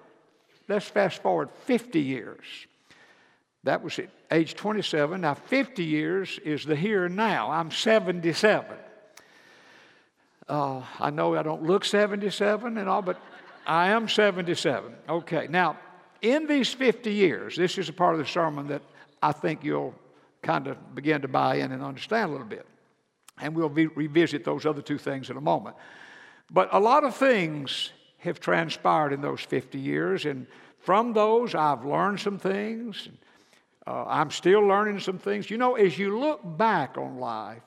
Let's 0.68 0.86
fast 0.86 1.22
forward 1.22 1.50
50 1.64 2.00
years. 2.00 2.44
That 3.64 3.82
was 3.82 3.98
at 3.98 4.08
age 4.30 4.54
27. 4.54 5.20
Now, 5.20 5.34
50 5.34 5.84
years 5.84 6.38
is 6.44 6.64
the 6.64 6.76
here 6.76 7.04
and 7.04 7.16
now. 7.16 7.50
I'm 7.50 7.70
77. 7.70 8.76
Uh, 10.48 10.82
I 10.98 11.10
know 11.10 11.36
I 11.36 11.42
don't 11.42 11.62
look 11.62 11.84
77 11.84 12.78
and 12.78 12.88
all, 12.88 13.02
but 13.02 13.20
I 13.66 13.90
am 13.90 14.08
77. 14.08 14.94
Okay, 15.08 15.46
now, 15.48 15.78
in 16.22 16.46
these 16.46 16.72
50 16.72 17.12
years, 17.12 17.56
this 17.56 17.78
is 17.78 17.88
a 17.88 17.92
part 17.92 18.14
of 18.14 18.18
the 18.18 18.26
sermon 18.26 18.68
that 18.68 18.82
I 19.22 19.32
think 19.32 19.62
you'll 19.62 19.94
kind 20.42 20.66
of 20.66 20.94
begin 20.94 21.22
to 21.22 21.28
buy 21.28 21.56
in 21.56 21.72
and 21.72 21.82
understand 21.82 22.30
a 22.30 22.32
little 22.32 22.46
bit. 22.46 22.66
And 23.40 23.54
we'll 23.54 23.68
be, 23.68 23.86
revisit 23.86 24.44
those 24.44 24.66
other 24.66 24.82
two 24.82 24.98
things 24.98 25.30
in 25.30 25.36
a 25.36 25.40
moment. 25.40 25.76
But 26.50 26.68
a 26.72 26.80
lot 26.80 27.04
of 27.04 27.14
things 27.14 27.90
have 28.18 28.40
transpired 28.40 29.12
in 29.12 29.20
those 29.20 29.40
50 29.40 29.78
years, 29.78 30.24
and 30.24 30.46
from 30.78 31.12
those, 31.12 31.54
I've 31.54 31.84
learned 31.84 32.20
some 32.20 32.38
things. 32.38 33.08
Uh, 33.90 34.04
I'm 34.06 34.30
still 34.30 34.60
learning 34.60 35.00
some 35.00 35.18
things. 35.18 35.50
You 35.50 35.58
know, 35.58 35.74
as 35.74 35.98
you 35.98 36.16
look 36.16 36.40
back 36.56 36.96
on 36.96 37.18
life, 37.18 37.62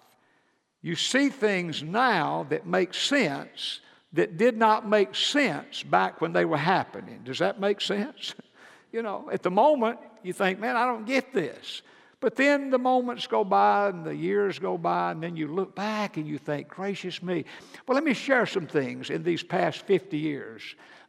you 0.81 0.95
see 0.95 1.27
things 1.27 1.83
now 1.83 2.45
that 2.49 2.65
make 2.65 2.93
sense 2.93 3.81
that 4.13 4.37
did 4.37 4.55
not 4.55 4.87
make 4.87 5.15
sense 5.15 5.83
back 5.83 6.21
when 6.21 6.31
they 6.31 6.45
were 6.45 6.57
happening. 6.57 7.21
Does 7.25 7.39
that 7.39 7.59
make 7.59 7.81
sense? 7.81 8.35
you 8.93 9.01
know, 9.01 9.29
at 9.33 9.43
the 9.43 9.51
moment, 9.51 9.99
you 10.21 10.31
think, 10.31 10.59
man, 10.59 10.77
I 10.77 10.85
don't 10.85 11.05
get 11.05 11.33
this. 11.33 11.81
But 12.21 12.37
then 12.37 12.69
the 12.69 12.79
moments 12.79 13.27
go 13.27 13.43
by 13.43 13.89
and 13.89 14.05
the 14.05 14.15
years 14.15 14.59
go 14.59 14.77
by, 14.77 15.11
and 15.11 15.21
then 15.21 15.35
you 15.35 15.49
look 15.49 15.75
back 15.75 16.15
and 16.15 16.25
you 16.25 16.37
think, 16.37 16.69
gracious 16.69 17.21
me. 17.21 17.43
Well, 17.85 17.95
let 17.95 18.05
me 18.05 18.13
share 18.13 18.45
some 18.45 18.65
things 18.65 19.09
in 19.09 19.23
these 19.23 19.43
past 19.43 19.85
50 19.87 20.17
years 20.17 20.61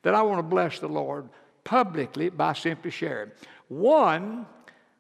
that 0.03 0.13
I 0.17 0.23
want 0.23 0.41
to 0.41 0.43
bless 0.43 0.81
the 0.81 0.89
Lord 0.89 1.29
publicly 1.63 2.31
by 2.31 2.55
simply 2.55 2.91
sharing. 2.91 3.31
One 3.69 4.47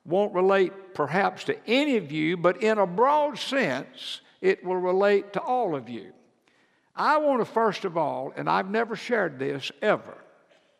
won't 0.04 0.34
relate 0.34 0.94
perhaps 0.94 1.44
to 1.44 1.56
any 1.66 1.96
of 1.96 2.12
you, 2.12 2.36
but 2.36 2.62
in 2.62 2.78
a 2.78 2.86
broad 2.86 3.38
sense, 3.38 4.20
it 4.40 4.64
will 4.64 4.76
relate 4.76 5.32
to 5.32 5.40
all 5.40 5.74
of 5.74 5.88
you. 5.88 6.12
I 6.94 7.18
want 7.18 7.40
to, 7.40 7.44
first 7.44 7.84
of 7.84 7.96
all, 7.96 8.32
and 8.36 8.48
I've 8.48 8.70
never 8.70 8.94
shared 8.94 9.38
this 9.38 9.72
ever 9.82 10.18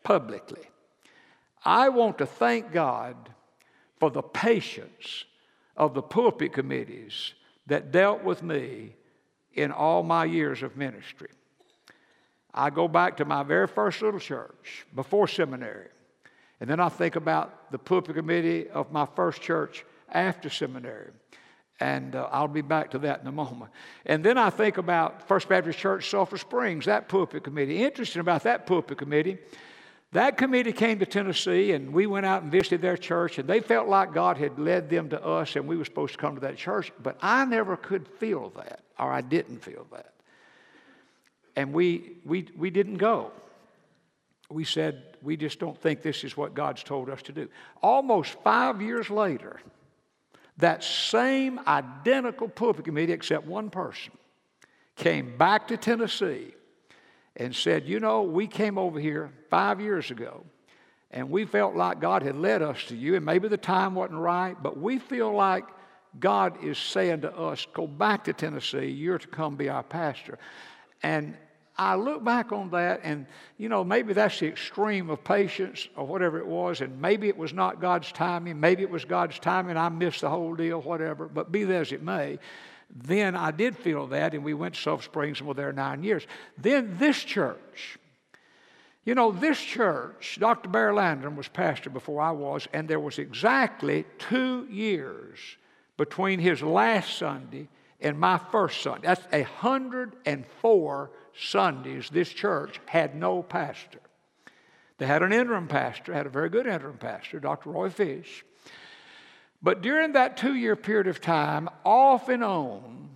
publicly, 0.03 0.63
I 1.63 1.89
want 1.89 2.19
to 2.19 2.25
thank 2.25 2.71
God 2.71 3.15
for 3.99 4.11
the 4.11 4.21
patience 4.21 5.25
of 5.75 5.93
the 5.93 6.01
pulpit 6.01 6.53
committees 6.53 7.33
that 7.67 7.91
dealt 7.91 8.23
with 8.23 8.43
me 8.43 8.95
in 9.53 9.71
all 9.71 10.03
my 10.03 10.25
years 10.25 10.61
of 10.61 10.77
ministry. 10.77 11.29
I 12.53 12.69
go 12.69 12.87
back 12.87 13.17
to 13.17 13.25
my 13.25 13.43
very 13.43 13.67
first 13.67 14.01
little 14.01 14.19
church 14.19 14.85
before 14.93 15.27
seminary. 15.27 15.89
And 16.59 16.69
then 16.69 16.79
I 16.79 16.89
think 16.89 17.15
about 17.15 17.71
the 17.71 17.77
pulpit 17.77 18.15
committee 18.15 18.69
of 18.69 18.91
my 18.91 19.05
first 19.15 19.41
church 19.41 19.85
after 20.09 20.49
seminary. 20.49 21.11
And 21.79 22.15
uh, 22.15 22.29
I'll 22.31 22.47
be 22.47 22.61
back 22.61 22.91
to 22.91 22.99
that 22.99 23.19
in 23.21 23.27
a 23.27 23.31
moment. 23.31 23.71
And 24.05 24.23
then 24.23 24.37
I 24.37 24.49
think 24.49 24.77
about 24.77 25.27
First 25.27 25.49
Baptist 25.49 25.77
Church, 25.77 26.09
Sulphur 26.09 26.37
Springs, 26.37 26.85
that 26.85 27.09
pulpit 27.09 27.43
committee. 27.43 27.83
Interesting 27.83 28.21
about 28.21 28.43
that 28.43 28.65
pulpit 28.65 28.97
committee 28.97 29.37
that 30.15 30.37
committee 30.37 30.71
came 30.71 30.99
to 30.99 31.05
Tennessee 31.05 31.73
and 31.73 31.91
we 31.91 32.07
went 32.07 32.25
out 32.25 32.41
and 32.41 32.49
visited 32.49 32.81
their 32.81 32.95
church, 32.95 33.37
and 33.37 33.49
they 33.49 33.59
felt 33.59 33.89
like 33.89 34.13
God 34.13 34.37
had 34.37 34.57
led 34.57 34.89
them 34.89 35.09
to 35.09 35.21
us 35.21 35.57
and 35.57 35.67
we 35.67 35.75
were 35.75 35.83
supposed 35.83 36.13
to 36.13 36.17
come 36.17 36.35
to 36.35 36.41
that 36.41 36.55
church, 36.55 36.89
but 37.03 37.17
I 37.21 37.43
never 37.43 37.75
could 37.75 38.07
feel 38.07 38.49
that, 38.55 38.79
or 38.97 39.11
I 39.11 39.19
didn't 39.19 39.61
feel 39.61 39.85
that. 39.91 40.13
And 41.57 41.73
we, 41.73 42.13
we, 42.23 42.47
we 42.55 42.69
didn't 42.69 42.95
go. 42.95 43.33
We 44.49 44.63
said, 44.63 45.17
we 45.23 45.37
just 45.37 45.59
don't 45.59 45.79
think 45.79 46.01
this 46.01 46.23
is 46.23 46.37
what 46.37 46.53
God's 46.53 46.83
told 46.83 47.09
us 47.09 47.21
to 47.23 47.31
do. 47.31 47.49
Almost 47.81 48.37
five 48.43 48.81
years 48.81 49.09
later, 49.09 49.59
that 50.57 50.83
same 50.83 51.59
identical 51.67 52.47
pulpit 52.47 52.85
committee, 52.85 53.13
except 53.13 53.45
one 53.45 53.69
person, 53.69 54.13
came 54.95 55.37
back 55.37 55.67
to 55.69 55.77
Tennessee 55.77 56.53
and 57.35 57.55
said, 57.55 57.87
You 57.87 57.99
know, 57.99 58.23
we 58.23 58.47
came 58.47 58.77
over 58.77 58.99
here 58.99 59.31
five 59.49 59.81
years 59.81 60.11
ago 60.11 60.45
and 61.11 61.29
we 61.29 61.45
felt 61.45 61.75
like 61.75 61.99
God 61.99 62.23
had 62.23 62.35
led 62.35 62.61
us 62.61 62.83
to 62.85 62.95
you, 62.95 63.15
and 63.15 63.25
maybe 63.25 63.47
the 63.47 63.57
time 63.57 63.95
wasn't 63.95 64.19
right, 64.19 64.55
but 64.61 64.77
we 64.77 64.99
feel 64.99 65.31
like 65.31 65.63
God 66.19 66.63
is 66.63 66.77
saying 66.77 67.21
to 67.21 67.35
us, 67.35 67.65
Go 67.73 67.87
back 67.87 68.25
to 68.25 68.33
Tennessee, 68.33 68.87
you're 68.87 69.17
to 69.17 69.27
come 69.27 69.55
be 69.55 69.69
our 69.69 69.83
pastor. 69.83 70.37
And 71.03 71.35
I 71.77 71.95
look 71.95 72.23
back 72.23 72.51
on 72.51 72.69
that, 72.71 73.01
and 73.03 73.25
you 73.57 73.69
know, 73.69 73.83
maybe 73.83 74.13
that's 74.13 74.39
the 74.39 74.47
extreme 74.47 75.09
of 75.09 75.23
patience 75.23 75.87
or 75.95 76.07
whatever 76.07 76.39
it 76.39 76.47
was, 76.47 76.81
and 76.81 77.01
maybe 77.01 77.27
it 77.27 77.37
was 77.37 77.53
not 77.53 77.81
God's 77.81 78.11
timing, 78.11 78.59
maybe 78.59 78.83
it 78.83 78.89
was 78.89 79.03
God's 79.03 79.39
timing, 79.39 79.71
and 79.71 79.79
I 79.79 79.89
missed 79.89 80.21
the 80.21 80.29
whole 80.29 80.55
deal, 80.55 80.81
whatever, 80.81 81.27
but 81.27 81.51
be 81.51 81.63
that 81.65 81.75
as 81.75 81.91
it 81.91 82.01
may 82.01 82.39
then 82.93 83.35
I 83.35 83.51
did 83.51 83.75
feel 83.75 84.07
that, 84.07 84.33
and 84.33 84.43
we 84.43 84.53
went 84.53 84.75
to 84.75 84.81
Sulphur 84.81 85.03
Springs 85.03 85.39
and 85.39 85.47
were 85.47 85.53
there 85.53 85.73
nine 85.73 86.03
years. 86.03 86.25
Then 86.57 86.97
this 86.97 87.21
church, 87.23 87.97
you 89.03 89.15
know, 89.15 89.31
this 89.31 89.59
church, 89.59 90.37
Dr. 90.39 90.69
Barry 90.69 90.93
Landrum 90.93 91.35
was 91.35 91.47
pastor 91.47 91.89
before 91.89 92.21
I 92.21 92.31
was, 92.31 92.67
and 92.73 92.87
there 92.87 92.99
was 92.99 93.19
exactly 93.19 94.05
two 94.17 94.67
years 94.69 95.39
between 95.97 96.39
his 96.39 96.61
last 96.61 97.17
Sunday 97.17 97.67
and 97.99 98.19
my 98.19 98.37
first 98.51 98.81
Sunday. 98.81 99.07
That's 99.07 99.25
104 99.31 101.11
Sundays 101.37 102.09
this 102.09 102.29
church 102.29 102.79
had 102.85 103.15
no 103.15 103.43
pastor. 103.43 103.99
They 104.97 105.05
had 105.05 105.23
an 105.23 105.33
interim 105.33 105.67
pastor, 105.67 106.13
had 106.13 106.25
a 106.25 106.29
very 106.29 106.49
good 106.49 106.67
interim 106.67 106.97
pastor, 106.97 107.39
Dr. 107.39 107.71
Roy 107.71 107.89
Fish. 107.89 108.45
But 109.61 109.81
during 109.81 110.13
that 110.13 110.37
two 110.37 110.55
year 110.55 110.75
period 110.75 111.07
of 111.07 111.21
time, 111.21 111.69
off 111.83 112.29
and 112.29 112.43
on, 112.43 113.09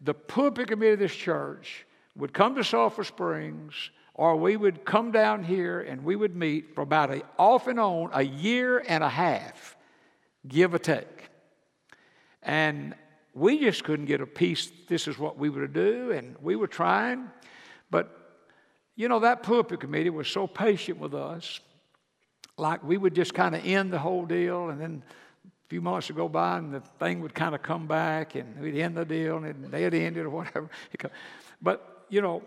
the 0.00 0.14
pulpit 0.14 0.68
committee 0.68 0.92
of 0.92 0.98
this 0.98 1.14
church 1.14 1.86
would 2.14 2.32
come 2.32 2.54
to 2.54 2.64
Sulphur 2.64 3.04
Springs, 3.04 3.90
or 4.14 4.36
we 4.36 4.56
would 4.56 4.84
come 4.84 5.12
down 5.12 5.44
here 5.44 5.80
and 5.80 6.04
we 6.04 6.16
would 6.16 6.36
meet 6.36 6.74
for 6.74 6.82
about 6.82 7.10
a, 7.10 7.22
off 7.38 7.66
and 7.66 7.80
on 7.80 8.10
a 8.12 8.22
year 8.22 8.82
and 8.86 9.02
a 9.02 9.08
half, 9.08 9.76
give 10.46 10.74
or 10.74 10.78
take. 10.78 11.30
And 12.42 12.94
we 13.38 13.58
just 13.58 13.84
couldn't 13.84 14.06
get 14.06 14.20
a 14.20 14.26
peace. 14.26 14.70
This 14.88 15.08
is 15.08 15.18
what 15.18 15.38
we 15.38 15.50
were 15.50 15.66
to 15.66 15.72
do, 15.72 16.12
and 16.12 16.36
we 16.40 16.56
were 16.56 16.66
trying. 16.66 17.30
But, 17.90 18.40
you 18.96 19.08
know, 19.08 19.20
that 19.20 19.42
pulpit 19.42 19.80
committee 19.80 20.10
was 20.10 20.28
so 20.28 20.46
patient 20.46 20.98
with 20.98 21.14
us. 21.14 21.60
Like 22.56 22.82
we 22.82 22.96
would 22.96 23.14
just 23.14 23.34
kind 23.34 23.54
of 23.54 23.64
end 23.64 23.92
the 23.92 23.98
whole 23.98 24.26
deal, 24.26 24.70
and 24.70 24.80
then 24.80 25.02
a 25.46 25.68
few 25.68 25.80
months 25.80 26.08
would 26.08 26.16
go 26.16 26.28
by 26.28 26.58
and 26.58 26.74
the 26.74 26.80
thing 26.80 27.20
would 27.20 27.34
kind 27.34 27.54
of 27.54 27.62
come 27.62 27.86
back 27.86 28.34
and 28.34 28.58
we'd 28.58 28.76
end 28.76 28.96
the 28.96 29.04
deal 29.04 29.36
and 29.44 29.66
they'd 29.66 29.94
end 29.94 30.16
it 30.16 30.22
or 30.22 30.30
whatever. 30.30 30.70
But, 31.60 32.04
you 32.08 32.22
know, 32.22 32.42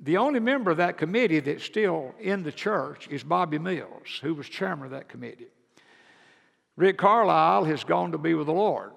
the 0.00 0.18
only 0.18 0.38
member 0.38 0.70
of 0.70 0.76
that 0.76 0.96
committee 0.96 1.40
that's 1.40 1.64
still 1.64 2.14
in 2.20 2.44
the 2.44 2.52
church 2.52 3.08
is 3.08 3.24
Bobby 3.24 3.58
Mills, 3.58 4.20
who 4.22 4.34
was 4.34 4.48
chairman 4.48 4.86
of 4.86 4.90
that 4.92 5.08
committee. 5.08 5.48
Rick 6.76 6.96
Carlisle 6.96 7.64
has 7.64 7.82
gone 7.82 8.12
to 8.12 8.18
be 8.18 8.34
with 8.34 8.46
the 8.46 8.52
Lord. 8.52 8.92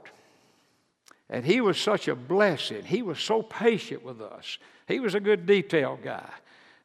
And 1.29 1.46
he 1.46 1.62
was 1.62 1.79
such 1.79 2.08
a 2.08 2.15
blessing. 2.15 2.84
He 2.84 3.01
was 3.01 3.20
so 3.20 3.41
patient 3.41 4.03
with 4.03 4.22
us. 4.22 4.58
He 4.88 5.00
was 5.00 5.15
a 5.15 5.20
good 5.20 5.46
detail 5.46 6.00
guy. 6.01 6.29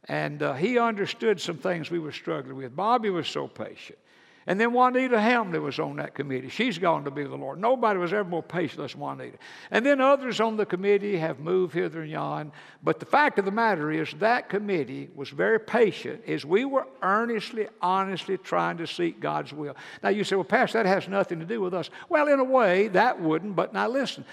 And 0.09 0.42
uh, 0.42 0.54
he 0.54 0.78
understood 0.78 1.40
some 1.40 1.59
things 1.59 1.90
we 1.90 1.99
were 1.99 2.12
struggling 2.12 2.56
with. 2.56 2.75
Bobby 2.75 3.11
was 3.11 3.28
so 3.28 3.47
patient. 3.47 3.99
And 4.47 4.59
then 4.59 4.73
Juanita 4.73 5.20
Hamley 5.20 5.59
was 5.59 5.78
on 5.78 5.97
that 5.97 6.14
committee. 6.14 6.49
She's 6.49 6.78
gone 6.78 7.04
to 7.04 7.11
be 7.11 7.25
the 7.25 7.37
Lord. 7.37 7.61
Nobody 7.61 7.99
was 7.99 8.12
ever 8.12 8.28
more 8.28 8.42
patient 8.42 8.78
than 8.78 9.00
Juanita. 9.00 9.37
And 9.70 9.85
then 9.85 10.00
others 10.00 10.40
on 10.40 10.56
the 10.56 10.64
committee 10.64 11.18
have 11.18 11.40
moved 11.40 11.75
hither 11.75 12.00
and 12.00 12.11
yon. 12.11 12.52
But 12.82 13.00
the 13.00 13.06
fact 13.06 13.38
of 13.38 13.44
the 13.44 13.50
matter 13.50 13.92
is, 13.92 14.12
that 14.18 14.49
committee 14.49 15.11
was 15.14 15.28
very 15.28 15.61
patient 15.61 16.23
as 16.26 16.44
we 16.44 16.64
were 16.64 16.87
earnestly, 17.02 17.68
honestly 17.82 18.38
trying 18.38 18.78
to 18.78 18.87
seek 18.87 19.20
God's 19.20 19.52
will. 19.52 19.76
Now 20.02 20.09
you 20.09 20.25
say, 20.25 20.37
well, 20.37 20.44
Pastor, 20.44 20.82
that 20.82 20.87
has 20.87 21.06
nothing 21.06 21.38
to 21.40 21.47
do 21.47 21.61
with 21.61 21.75
us. 21.75 21.90
Well, 22.09 22.28
in 22.28 22.40
a 22.40 22.44
way, 22.44 22.88
that 22.88 23.20
wouldn't. 23.20 23.54
But 23.54 23.75
now 23.75 23.88
listen, 23.88 24.25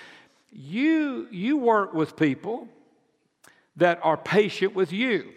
you, 0.52 1.28
you 1.32 1.58
work 1.58 1.94
with 1.94 2.16
people 2.16 2.70
that 3.76 4.00
are 4.02 4.18
patient 4.18 4.74
with 4.74 4.94
you. 4.94 5.34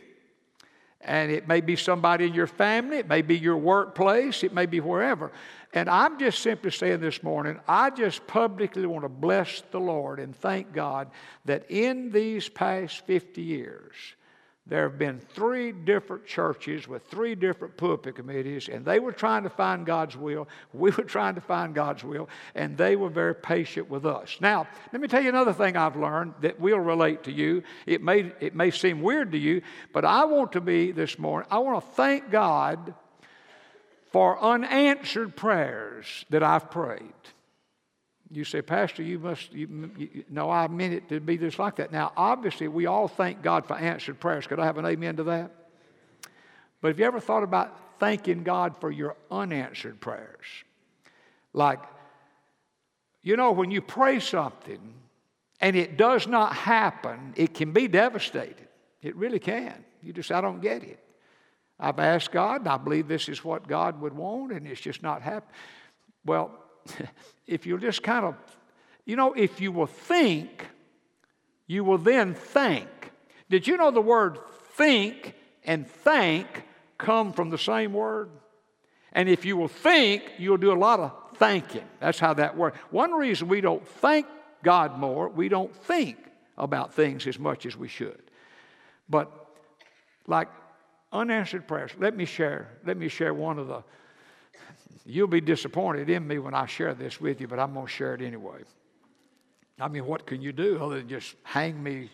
And 1.02 1.30
it 1.30 1.48
may 1.48 1.62
be 1.62 1.76
somebody 1.76 2.26
in 2.26 2.34
your 2.34 2.46
family, 2.46 2.98
it 2.98 3.08
may 3.08 3.22
be 3.22 3.38
your 3.38 3.56
workplace, 3.56 4.44
it 4.44 4.52
may 4.52 4.66
be 4.66 4.80
wherever. 4.80 5.32
And 5.72 5.88
I'm 5.88 6.18
just 6.18 6.40
simply 6.40 6.70
saying 6.70 7.00
this 7.00 7.22
morning, 7.22 7.58
I 7.66 7.90
just 7.90 8.26
publicly 8.26 8.84
want 8.86 9.04
to 9.04 9.08
bless 9.08 9.62
the 9.70 9.80
Lord 9.80 10.18
and 10.18 10.36
thank 10.36 10.72
God 10.72 11.10
that 11.46 11.70
in 11.70 12.10
these 12.10 12.48
past 12.48 13.06
50 13.06 13.40
years, 13.40 13.94
there 14.66 14.88
have 14.88 14.98
been 14.98 15.18
three 15.18 15.72
different 15.72 16.26
churches 16.26 16.86
with 16.86 17.04
three 17.06 17.34
different 17.34 17.76
pulpit 17.76 18.14
committees, 18.14 18.68
and 18.68 18.84
they 18.84 19.00
were 19.00 19.12
trying 19.12 19.42
to 19.42 19.50
find 19.50 19.84
God's 19.84 20.16
will. 20.16 20.48
We 20.72 20.90
were 20.90 21.04
trying 21.04 21.34
to 21.34 21.40
find 21.40 21.74
God's 21.74 22.04
will, 22.04 22.28
and 22.54 22.76
they 22.76 22.94
were 22.94 23.08
very 23.08 23.34
patient 23.34 23.90
with 23.90 24.06
us. 24.06 24.36
Now, 24.40 24.68
let 24.92 25.02
me 25.02 25.08
tell 25.08 25.22
you 25.22 25.30
another 25.30 25.52
thing 25.52 25.76
I've 25.76 25.96
learned 25.96 26.34
that 26.42 26.60
will 26.60 26.78
relate 26.78 27.24
to 27.24 27.32
you. 27.32 27.62
It 27.86 28.02
may, 28.02 28.32
it 28.40 28.54
may 28.54 28.70
seem 28.70 29.02
weird 29.02 29.32
to 29.32 29.38
you, 29.38 29.62
but 29.92 30.04
I 30.04 30.24
want 30.24 30.52
to 30.52 30.60
be 30.60 30.92
this 30.92 31.18
morning, 31.18 31.48
I 31.50 31.58
want 31.58 31.84
to 31.84 31.90
thank 31.92 32.30
God 32.30 32.94
for 34.12 34.40
unanswered 34.40 35.36
prayers 35.36 36.24
that 36.30 36.42
I've 36.42 36.70
prayed. 36.70 37.12
You 38.32 38.44
say, 38.44 38.62
Pastor, 38.62 39.02
you 39.02 39.18
must, 39.18 39.52
you, 39.52 39.90
you, 39.96 40.24
no, 40.30 40.50
I 40.50 40.68
meant 40.68 40.94
it 40.94 41.08
to 41.08 41.18
be 41.18 41.36
just 41.36 41.58
like 41.58 41.76
that. 41.76 41.90
Now, 41.90 42.12
obviously, 42.16 42.68
we 42.68 42.86
all 42.86 43.08
thank 43.08 43.42
God 43.42 43.66
for 43.66 43.76
answered 43.76 44.20
prayers. 44.20 44.46
Could 44.46 44.60
I 44.60 44.66
have 44.66 44.78
an 44.78 44.86
amen 44.86 45.16
to 45.16 45.24
that? 45.24 45.50
But 46.80 46.88
have 46.88 46.98
you 47.00 47.06
ever 47.06 47.18
thought 47.18 47.42
about 47.42 47.98
thanking 47.98 48.44
God 48.44 48.76
for 48.80 48.90
your 48.90 49.16
unanswered 49.30 50.00
prayers? 50.00 50.46
Like, 51.52 51.80
you 53.22 53.36
know, 53.36 53.50
when 53.50 53.70
you 53.70 53.82
pray 53.82 54.20
something 54.20 54.94
and 55.60 55.76
it 55.76 55.96
does 55.96 56.26
not 56.26 56.54
happen, 56.54 57.34
it 57.36 57.52
can 57.52 57.72
be 57.72 57.88
devastating. 57.88 58.68
It 59.02 59.16
really 59.16 59.40
can. 59.40 59.84
You 60.02 60.12
just, 60.12 60.30
I 60.30 60.40
don't 60.40 60.60
get 60.60 60.84
it. 60.84 61.02
I've 61.78 61.98
asked 61.98 62.30
God, 62.30 62.60
and 62.60 62.68
I 62.68 62.76
believe 62.76 63.08
this 63.08 63.28
is 63.28 63.44
what 63.44 63.66
God 63.66 64.00
would 64.00 64.14
want, 64.14 64.52
and 64.52 64.66
it's 64.66 64.80
just 64.80 65.02
not 65.02 65.22
happening. 65.22 65.54
Well, 66.24 66.52
if 67.46 67.66
you 67.66 67.78
just 67.78 68.02
kind 68.02 68.24
of, 68.24 68.36
you 69.04 69.16
know, 69.16 69.32
if 69.32 69.60
you 69.60 69.72
will 69.72 69.86
think, 69.86 70.66
you 71.66 71.84
will 71.84 71.98
then 71.98 72.34
thank. 72.34 72.88
Did 73.48 73.66
you 73.66 73.76
know 73.76 73.90
the 73.90 74.00
word 74.00 74.38
think 74.74 75.34
and 75.64 75.88
thank 75.88 76.64
come 76.98 77.32
from 77.32 77.50
the 77.50 77.58
same 77.58 77.92
word? 77.92 78.30
And 79.12 79.28
if 79.28 79.44
you 79.44 79.56
will 79.56 79.68
think, 79.68 80.22
you'll 80.38 80.56
do 80.56 80.72
a 80.72 80.78
lot 80.78 81.00
of 81.00 81.12
thanking. 81.36 81.84
That's 81.98 82.18
how 82.18 82.34
that 82.34 82.56
works. 82.56 82.78
One 82.90 83.12
reason 83.12 83.48
we 83.48 83.60
don't 83.60 83.86
thank 83.86 84.26
God 84.62 84.98
more, 84.98 85.28
we 85.28 85.48
don't 85.48 85.74
think 85.74 86.18
about 86.56 86.92
things 86.92 87.26
as 87.26 87.38
much 87.38 87.66
as 87.66 87.76
we 87.76 87.88
should. 87.88 88.22
But 89.08 89.30
like 90.26 90.48
unanswered 91.12 91.66
prayers, 91.66 91.90
let 91.98 92.16
me 92.16 92.24
share, 92.24 92.68
let 92.84 92.96
me 92.96 93.08
share 93.08 93.34
one 93.34 93.58
of 93.58 93.66
the 93.66 93.82
You'll 95.10 95.26
be 95.26 95.40
disappointed 95.40 96.08
in 96.08 96.26
me 96.26 96.38
when 96.38 96.54
I 96.54 96.66
share 96.66 96.94
this 96.94 97.20
with 97.20 97.40
you, 97.40 97.48
but 97.48 97.58
I'm 97.58 97.74
going 97.74 97.86
to 97.86 97.92
share 97.92 98.14
it 98.14 98.22
anyway. 98.22 98.60
I 99.80 99.88
mean, 99.88 100.06
what 100.06 100.24
can 100.26 100.40
you 100.40 100.52
do 100.52 100.78
other 100.80 100.98
than 100.98 101.08
just 101.08 101.34
hang 101.42 101.82
me, 101.82 102.10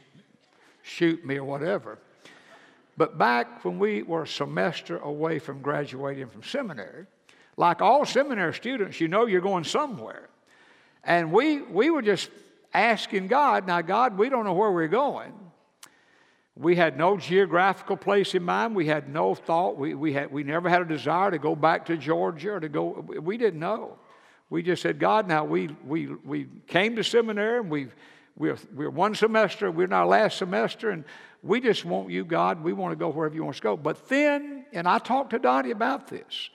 shoot 0.82 1.24
me, 1.24 1.36
or 1.36 1.44
whatever? 1.44 1.98
But 2.96 3.18
back 3.18 3.64
when 3.64 3.78
we 3.78 4.02
were 4.02 4.22
a 4.22 4.26
semester 4.26 4.98
away 4.98 5.38
from 5.38 5.60
graduating 5.60 6.28
from 6.28 6.42
seminary, 6.42 7.06
like 7.58 7.82
all 7.82 8.06
seminary 8.06 8.54
students, 8.54 8.98
you 8.98 9.08
know 9.08 9.26
you're 9.26 9.42
going 9.42 9.64
somewhere. 9.64 10.30
And 11.04 11.32
we, 11.32 11.60
we 11.62 11.90
were 11.90 12.02
just 12.02 12.30
asking 12.72 13.28
God, 13.28 13.66
now, 13.66 13.82
God, 13.82 14.16
we 14.16 14.30
don't 14.30 14.44
know 14.44 14.54
where 14.54 14.72
we're 14.72 14.88
going. 14.88 15.32
We 16.56 16.74
had 16.76 16.96
no 16.96 17.18
geographical 17.18 17.96
place 17.96 18.34
in 18.34 18.42
mind. 18.42 18.74
We 18.74 18.86
had 18.86 19.08
no 19.08 19.34
thought. 19.34 19.76
We, 19.76 19.94
we, 19.94 20.14
had, 20.14 20.32
we 20.32 20.42
never 20.42 20.68
had 20.70 20.82
a 20.82 20.86
desire 20.86 21.30
to 21.30 21.38
go 21.38 21.54
back 21.54 21.86
to 21.86 21.96
Georgia 21.96 22.52
or 22.52 22.60
to 22.60 22.68
go. 22.68 23.04
We 23.20 23.36
didn't 23.36 23.60
know. 23.60 23.98
We 24.48 24.62
just 24.62 24.80
said, 24.80 24.98
God, 24.98 25.28
now 25.28 25.44
we, 25.44 25.68
we, 25.84 26.06
we 26.06 26.46
came 26.66 26.96
to 26.96 27.04
seminary 27.04 27.58
and 27.58 27.70
we 27.70 27.88
we're, 28.36 28.58
we're 28.74 28.90
one 28.90 29.14
semester, 29.14 29.70
we're 29.70 29.84
in 29.84 29.92
our 29.92 30.06
last 30.06 30.36
semester, 30.36 30.90
and 30.90 31.04
we 31.42 31.60
just 31.60 31.84
want 31.84 32.10
you, 32.10 32.24
God. 32.24 32.62
We 32.62 32.72
want 32.74 32.92
to 32.92 32.96
go 32.96 33.10
wherever 33.10 33.34
you 33.34 33.44
want 33.44 33.54
us 33.54 33.60
to 33.60 33.62
go. 33.62 33.76
But 33.76 34.08
then, 34.08 34.66
and 34.72 34.86
I 34.86 34.98
talked 34.98 35.30
to 35.30 35.38
Donnie 35.38 35.70
about 35.70 36.08
this, 36.08 36.50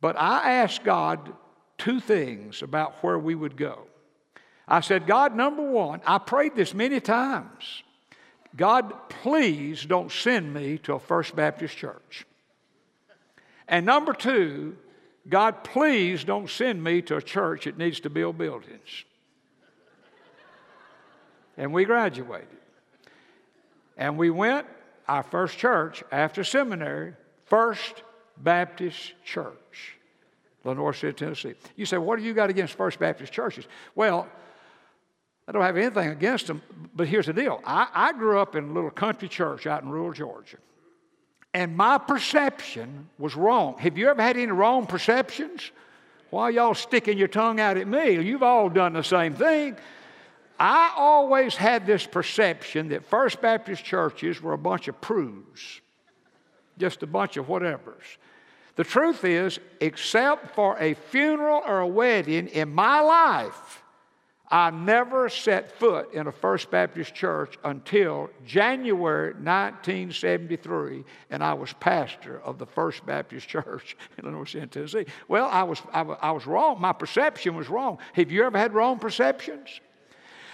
but 0.00 0.16
I 0.16 0.52
asked 0.52 0.84
God 0.84 1.32
two 1.76 1.98
things 1.98 2.62
about 2.62 3.02
where 3.02 3.18
we 3.18 3.34
would 3.34 3.56
go. 3.56 3.82
I 4.68 4.80
said, 4.80 5.06
God, 5.06 5.34
number 5.34 5.62
one, 5.62 6.00
I 6.06 6.18
prayed 6.18 6.54
this 6.54 6.72
many 6.72 7.00
times. 7.00 7.82
God, 8.56 9.08
please 9.08 9.84
don't 9.84 10.10
send 10.10 10.52
me 10.52 10.78
to 10.78 10.94
a 10.94 10.98
First 10.98 11.36
Baptist 11.36 11.76
church. 11.76 12.26
And 13.68 13.84
number 13.84 14.12
two, 14.12 14.76
God, 15.28 15.64
please 15.64 16.24
don't 16.24 16.48
send 16.48 16.82
me 16.82 17.02
to 17.02 17.16
a 17.16 17.22
church 17.22 17.64
that 17.64 17.76
needs 17.76 18.00
to 18.00 18.10
build 18.10 18.38
buildings. 18.38 19.04
And 21.56 21.72
we 21.72 21.84
graduated. 21.84 22.48
And 23.96 24.16
we 24.16 24.30
went, 24.30 24.66
our 25.08 25.22
first 25.22 25.58
church 25.58 26.02
after 26.10 26.44
seminary, 26.44 27.14
First 27.46 28.02
Baptist 28.36 29.12
Church, 29.24 29.96
Lenoir 30.64 30.92
City, 30.92 31.12
Tennessee. 31.12 31.54
You 31.76 31.86
say, 31.86 31.96
what 31.96 32.18
do 32.18 32.24
you 32.24 32.34
got 32.34 32.50
against 32.50 32.74
First 32.74 32.98
Baptist 32.98 33.32
churches? 33.32 33.66
Well, 33.94 34.28
I 35.48 35.52
don't 35.52 35.62
have 35.62 35.76
anything 35.76 36.08
against 36.08 36.48
them, 36.48 36.62
but 36.94 37.06
here's 37.06 37.26
the 37.26 37.32
deal. 37.32 37.60
I, 37.64 37.88
I 37.94 38.12
grew 38.12 38.40
up 38.40 38.56
in 38.56 38.64
a 38.64 38.72
little 38.72 38.90
country 38.90 39.28
church 39.28 39.66
out 39.66 39.82
in 39.82 39.88
rural 39.88 40.12
Georgia, 40.12 40.58
and 41.54 41.76
my 41.76 41.98
perception 41.98 43.08
was 43.18 43.36
wrong. 43.36 43.76
Have 43.78 43.96
you 43.96 44.08
ever 44.08 44.20
had 44.20 44.36
any 44.36 44.46
wrong 44.46 44.86
perceptions? 44.86 45.70
Why 46.30 46.50
y'all 46.50 46.74
sticking 46.74 47.16
your 47.16 47.28
tongue 47.28 47.60
out 47.60 47.76
at 47.76 47.86
me? 47.86 48.20
You've 48.20 48.42
all 48.42 48.68
done 48.68 48.94
the 48.94 49.04
same 49.04 49.34
thing. 49.34 49.76
I 50.58 50.92
always 50.96 51.54
had 51.54 51.86
this 51.86 52.06
perception 52.06 52.88
that 52.88 53.04
First 53.04 53.40
Baptist 53.40 53.84
churches 53.84 54.40
were 54.40 54.54
a 54.54 54.58
bunch 54.58 54.88
of 54.88 55.00
prudes, 55.00 55.80
just 56.78 57.02
a 57.02 57.06
bunch 57.06 57.36
of 57.36 57.46
whatevers. 57.46 58.16
The 58.74 58.84
truth 58.84 59.24
is, 59.24 59.58
except 59.80 60.54
for 60.54 60.76
a 60.78 60.94
funeral 60.94 61.62
or 61.66 61.80
a 61.80 61.86
wedding 61.86 62.48
in 62.48 62.74
my 62.74 63.00
life, 63.00 63.82
I 64.48 64.70
never 64.70 65.28
set 65.28 65.76
foot 65.78 66.14
in 66.14 66.28
a 66.28 66.32
First 66.32 66.70
Baptist 66.70 67.14
church 67.14 67.58
until 67.64 68.30
January 68.46 69.32
1973, 69.32 71.04
and 71.30 71.42
I 71.42 71.52
was 71.54 71.72
pastor 71.74 72.40
of 72.42 72.58
the 72.58 72.66
First 72.66 73.04
Baptist 73.04 73.48
Church 73.48 73.96
in 74.18 74.24
Lenoir, 74.24 74.44
Tennessee. 74.44 75.06
Well, 75.26 75.46
I 75.46 75.64
was, 75.64 75.82
I, 75.92 76.02
I 76.02 76.30
was 76.30 76.46
wrong. 76.46 76.80
My 76.80 76.92
perception 76.92 77.56
was 77.56 77.68
wrong. 77.68 77.98
Have 78.12 78.30
you 78.30 78.44
ever 78.44 78.56
had 78.56 78.72
wrong 78.72 79.00
perceptions? 79.00 79.80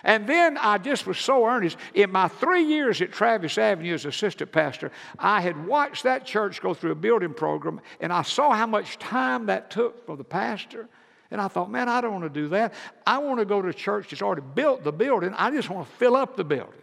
And 0.04 0.26
then 0.26 0.58
I 0.58 0.78
just 0.78 1.06
was 1.06 1.18
so 1.18 1.46
earnest. 1.46 1.76
In 1.94 2.10
my 2.10 2.28
three 2.28 2.64
years 2.64 3.00
at 3.02 3.12
Travis 3.12 3.56
Avenue 3.58 3.94
as 3.94 4.04
assistant 4.04 4.50
pastor, 4.50 4.90
I 5.18 5.40
had 5.40 5.66
watched 5.66 6.02
that 6.04 6.24
church 6.24 6.60
go 6.60 6.74
through 6.74 6.92
a 6.92 6.96
building 6.96 7.34
program, 7.34 7.80
and 8.00 8.12
I 8.12 8.22
saw 8.22 8.52
how 8.52 8.66
much 8.66 8.98
time 8.98 9.46
that 9.46 9.70
took 9.70 10.04
for 10.06 10.16
the 10.16 10.24
pastor 10.24 10.88
and 11.32 11.40
I 11.40 11.48
thought, 11.48 11.70
man, 11.70 11.88
I 11.88 12.02
don't 12.02 12.12
want 12.12 12.24
to 12.24 12.40
do 12.40 12.48
that. 12.50 12.74
I 13.06 13.18
want 13.18 13.40
to 13.40 13.46
go 13.46 13.62
to 13.62 13.68
a 13.68 13.74
church 13.74 14.10
that's 14.10 14.20
already 14.20 14.42
built 14.54 14.84
the 14.84 14.92
building. 14.92 15.34
I 15.36 15.50
just 15.50 15.70
want 15.70 15.88
to 15.88 15.94
fill 15.96 16.14
up 16.14 16.36
the 16.36 16.44
building. 16.44 16.74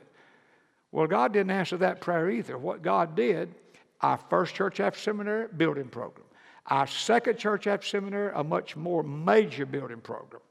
Well, 0.92 1.06
God 1.06 1.34
didn't 1.34 1.52
answer 1.52 1.78
that 1.78 2.02
prayer 2.02 2.32
either. 2.32 2.58
What 2.58 2.82
God 2.82 3.16
did, 3.16 3.54
our 4.02 4.18
first 4.18 4.56
church 4.56 4.80
after 4.80 5.00
seminary, 5.00 5.48
building 5.56 5.88
program. 5.88 6.26
Our 6.66 6.88
second 6.88 7.38
church 7.38 7.68
after 7.68 7.86
seminary, 7.86 8.32
a 8.36 8.44
much 8.44 8.76
more 8.76 9.04
major 9.04 9.68
building 9.68 10.02
program. 10.02 10.42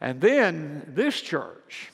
And 0.00 0.20
then 0.20 0.84
this 0.94 1.20
church, 1.20 1.90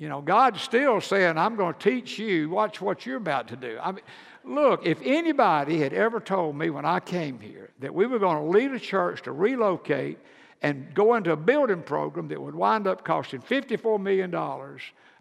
you 0.00 0.08
know, 0.08 0.20
God's 0.20 0.60
still 0.60 1.00
saying, 1.00 1.38
I'm 1.38 1.54
going 1.54 1.74
to 1.74 1.78
teach 1.78 2.18
you, 2.18 2.50
watch 2.50 2.80
what 2.80 3.06
you're 3.06 3.18
about 3.18 3.46
to 3.48 3.56
do. 3.56 3.78
I 3.80 3.92
mean, 3.92 4.02
Look, 4.44 4.86
if 4.86 4.98
anybody 5.02 5.78
had 5.78 5.92
ever 5.92 6.18
told 6.18 6.56
me 6.56 6.70
when 6.70 6.84
I 6.84 7.00
came 7.00 7.38
here 7.38 7.70
that 7.80 7.94
we 7.94 8.06
were 8.06 8.18
going 8.18 8.38
to 8.38 8.58
leave 8.58 8.72
a 8.72 8.78
church 8.78 9.22
to 9.22 9.32
relocate 9.32 10.18
and 10.62 10.92
go 10.94 11.14
into 11.14 11.32
a 11.32 11.36
building 11.36 11.82
program 11.82 12.28
that 12.28 12.40
would 12.40 12.54
wind 12.54 12.86
up 12.86 13.04
costing 13.04 13.42
$54 13.42 14.00
million, 14.00 14.34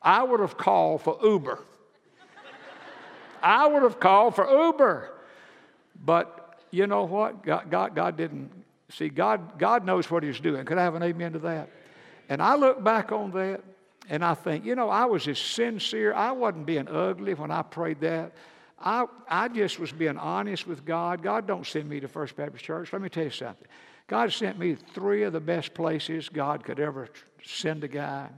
I 0.01 0.23
would 0.23 0.39
have 0.39 0.57
called 0.57 1.01
for 1.01 1.17
Uber. 1.21 1.59
I 3.41 3.67
would 3.67 3.83
have 3.83 3.99
called 3.99 4.35
for 4.35 4.49
Uber. 4.49 5.09
But 6.03 6.57
you 6.71 6.87
know 6.87 7.03
what? 7.03 7.43
God, 7.43 7.69
God, 7.69 7.95
God 7.95 8.17
didn't. 8.17 8.51
See, 8.89 9.09
God, 9.09 9.59
God 9.59 9.85
knows 9.85 10.09
what 10.09 10.23
He's 10.23 10.39
doing. 10.39 10.65
Could 10.65 10.77
I 10.77 10.83
have 10.83 10.95
an 10.95 11.03
amen 11.03 11.33
to 11.33 11.39
that? 11.39 11.69
And 12.29 12.41
I 12.41 12.55
look 12.55 12.83
back 12.83 13.11
on 13.11 13.31
that 13.31 13.61
and 14.09 14.25
I 14.25 14.33
think, 14.33 14.65
you 14.65 14.75
know, 14.75 14.89
I 14.89 15.05
was 15.05 15.27
as 15.27 15.37
sincere. 15.37 16.13
I 16.13 16.31
wasn't 16.31 16.65
being 16.65 16.87
ugly 16.87 17.35
when 17.35 17.51
I 17.51 17.61
prayed 17.61 18.01
that. 18.01 18.33
I, 18.79 19.05
I 19.27 19.47
just 19.49 19.79
was 19.79 19.91
being 19.91 20.17
honest 20.17 20.65
with 20.65 20.83
God. 20.83 21.21
God 21.21 21.45
don't 21.45 21.65
send 21.65 21.87
me 21.87 21.99
to 21.99 22.07
First 22.07 22.35
Baptist 22.35 22.65
Church. 22.65 22.91
Let 22.91 23.01
me 23.01 23.09
tell 23.09 23.25
you 23.25 23.29
something. 23.29 23.67
God 24.07 24.33
sent 24.33 24.57
me 24.57 24.75
three 24.75 25.23
of 25.23 25.33
the 25.33 25.39
best 25.39 25.75
places 25.75 26.27
God 26.27 26.63
could 26.63 26.79
ever 26.79 27.09
send 27.43 27.83
a 27.83 27.87
guy. 27.87 28.29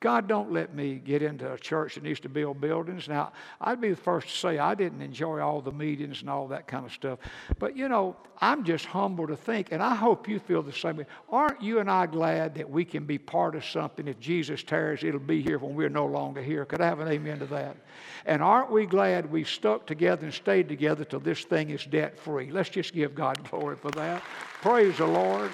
God, 0.00 0.28
don't 0.28 0.50
let 0.50 0.74
me 0.74 0.94
get 0.94 1.20
into 1.20 1.52
a 1.52 1.58
church 1.58 1.96
that 1.96 2.02
needs 2.02 2.20
to 2.20 2.30
build 2.30 2.58
buildings. 2.58 3.06
Now, 3.06 3.32
I'd 3.60 3.82
be 3.82 3.90
the 3.90 3.96
first 3.96 4.28
to 4.28 4.34
say 4.34 4.58
I 4.58 4.74
didn't 4.74 5.02
enjoy 5.02 5.40
all 5.40 5.60
the 5.60 5.72
meetings 5.72 6.22
and 6.22 6.30
all 6.30 6.48
that 6.48 6.66
kind 6.66 6.86
of 6.86 6.92
stuff. 6.92 7.18
But, 7.58 7.76
you 7.76 7.86
know, 7.86 8.16
I'm 8.40 8.64
just 8.64 8.86
humble 8.86 9.26
to 9.26 9.36
think, 9.36 9.72
and 9.72 9.82
I 9.82 9.94
hope 9.94 10.26
you 10.26 10.38
feel 10.38 10.62
the 10.62 10.72
same 10.72 10.96
way. 10.96 11.06
Aren't 11.28 11.60
you 11.60 11.80
and 11.80 11.90
I 11.90 12.06
glad 12.06 12.54
that 12.54 12.70
we 12.70 12.82
can 12.82 13.04
be 13.04 13.18
part 13.18 13.54
of 13.54 13.62
something? 13.62 14.08
If 14.08 14.18
Jesus 14.18 14.62
tarries, 14.62 15.04
it'll 15.04 15.20
be 15.20 15.42
here 15.42 15.58
when 15.58 15.74
we're 15.74 15.90
no 15.90 16.06
longer 16.06 16.40
here. 16.40 16.64
Could 16.64 16.80
I 16.80 16.86
have 16.86 17.00
an 17.00 17.08
amen 17.08 17.40
to 17.40 17.46
that? 17.46 17.76
And 18.24 18.42
aren't 18.42 18.70
we 18.70 18.86
glad 18.86 19.30
we 19.30 19.44
stuck 19.44 19.86
together 19.86 20.24
and 20.24 20.32
stayed 20.32 20.66
together 20.66 21.04
till 21.04 21.20
this 21.20 21.44
thing 21.44 21.68
is 21.68 21.84
debt 21.84 22.18
free? 22.18 22.50
Let's 22.50 22.70
just 22.70 22.94
give 22.94 23.14
God 23.14 23.38
glory 23.50 23.76
for 23.76 23.90
that. 23.90 24.22
Praise 24.62 24.96
the 24.96 25.06
Lord. 25.06 25.50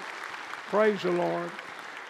Praise 0.69 1.01
the 1.01 1.11
Lord. 1.11 1.51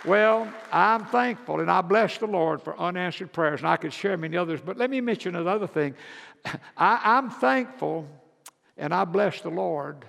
Well, 0.08 0.48
I'm 0.72 1.04
thankful 1.04 1.60
and 1.60 1.70
I 1.70 1.82
bless 1.82 2.18
the 2.18 2.28
Lord 2.28 2.62
for 2.62 2.80
unanswered 2.80 3.34
prayers, 3.34 3.60
and 3.60 3.68
I 3.68 3.76
could 3.76 3.92
share 3.92 4.16
many 4.16 4.38
others, 4.38 4.62
but 4.62 4.78
let 4.78 4.90
me 4.90 5.02
mention 5.02 5.36
another 5.36 5.68
thing. 5.68 5.96
I, 6.78 7.18
am 7.18 7.30
thankful 7.30 8.08
and 8.78 8.94
I 8.94 9.04
bless 9.04 9.42
the 9.42 9.50
Lord. 9.50 10.06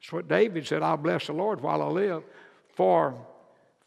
That's 0.00 0.10
what 0.10 0.26
David 0.26 0.66
said 0.66 0.82
I'll 0.82 0.96
bless 0.96 1.26
the 1.26 1.34
Lord 1.34 1.60
while 1.60 1.82
I 1.82 1.88
live 1.88 2.22
for 2.74 3.14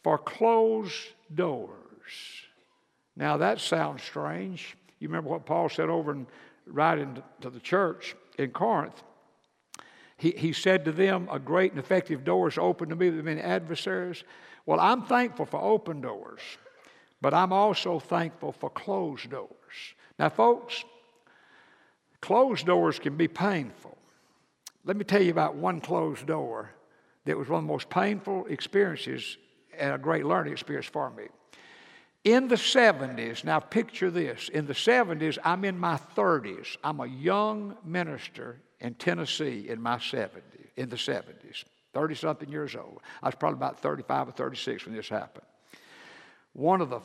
for 0.04 0.20
closed 0.20 0.94
doors. 1.34 1.72
Now 3.16 3.38
that 3.38 3.60
sounds 3.60 4.04
strange. 4.04 4.78
You 5.00 5.08
remember 5.08 5.32
what 5.32 5.48
Paul 5.48 5.70
said 5.70 5.90
over 5.90 6.12
in 6.12 6.28
writing 6.68 7.24
to 7.42 7.50
the 7.50 7.60
church 7.60 8.16
in 8.38 8.52
Corinth? 8.52 9.02
He, 10.18 10.30
he 10.32 10.54
said 10.54 10.86
to 10.86 10.92
them, 10.92 11.28
A 11.32 11.40
great 11.40 11.72
and 11.72 11.80
effective 11.80 12.24
door 12.24 12.50
is 12.50 12.60
open 12.60 12.90
to 12.90 12.96
me 12.96 13.10
with 13.10 13.26
many 13.26 13.42
adversaries. 13.42 14.24
Well, 14.66 14.80
I'm 14.80 15.04
thankful 15.04 15.46
for 15.46 15.62
open 15.62 16.02
doors, 16.02 16.42
but 17.22 17.34
I'm 17.34 17.54
also 17.54 18.00
thankful 18.00 18.52
for 18.52 18.70
closed 18.70 19.30
doors. 19.30 19.50
Now, 20.18 20.30
folks, 20.30 20.84
closed 22.22 22.66
doors 22.66 23.00
can 23.00 23.16
be 23.16 23.28
painful. 23.28 23.98
Let 24.84 24.98
me 24.98 25.04
tell 25.04 25.22
you 25.22 25.32
about 25.32 25.56
one 25.56 25.82
closed 25.82 26.26
door 26.26 26.72
that 27.26 27.38
was 27.38 27.50
one 27.50 27.60
of 27.60 27.66
the 27.66 27.74
most 27.74 27.90
painful 27.90 28.46
experiences 28.48 29.38
and 29.78 29.94
a 29.94 29.98
great 29.98 30.26
learning 30.26 30.54
experience 30.54 30.88
for 30.88 31.10
me. 31.10 31.26
In 32.24 32.48
the 32.48 32.56
70s, 32.56 33.44
now 33.44 33.60
picture 33.60 34.10
this 34.10 34.50
in 34.50 34.66
the 34.66 34.74
70s, 34.74 35.38
I'm 35.44 35.64
in 35.64 35.78
my 35.78 36.00
30s. 36.16 36.76
I'm 36.84 37.00
a 37.00 37.06
young 37.06 37.78
minister 37.84 38.58
in 38.80 38.96
Tennessee 38.96 39.68
in 39.70 39.80
my 39.80 39.98
70s, 39.98 40.42
in 40.76 40.90
the 40.90 40.96
70s, 40.96 41.66
30 41.96 42.16
something 42.16 42.50
years 42.50 42.76
old. 42.76 43.00
I 43.24 43.28
was 43.28 43.36
probably 43.36 43.58
about 43.58 43.80
35 43.80 44.28
or 44.28 44.32
36 44.34 44.86
when 44.86 44.96
this 44.96 45.08
happened. 45.10 45.46
One 46.54 46.82
of 46.82 46.90
the 46.90 47.00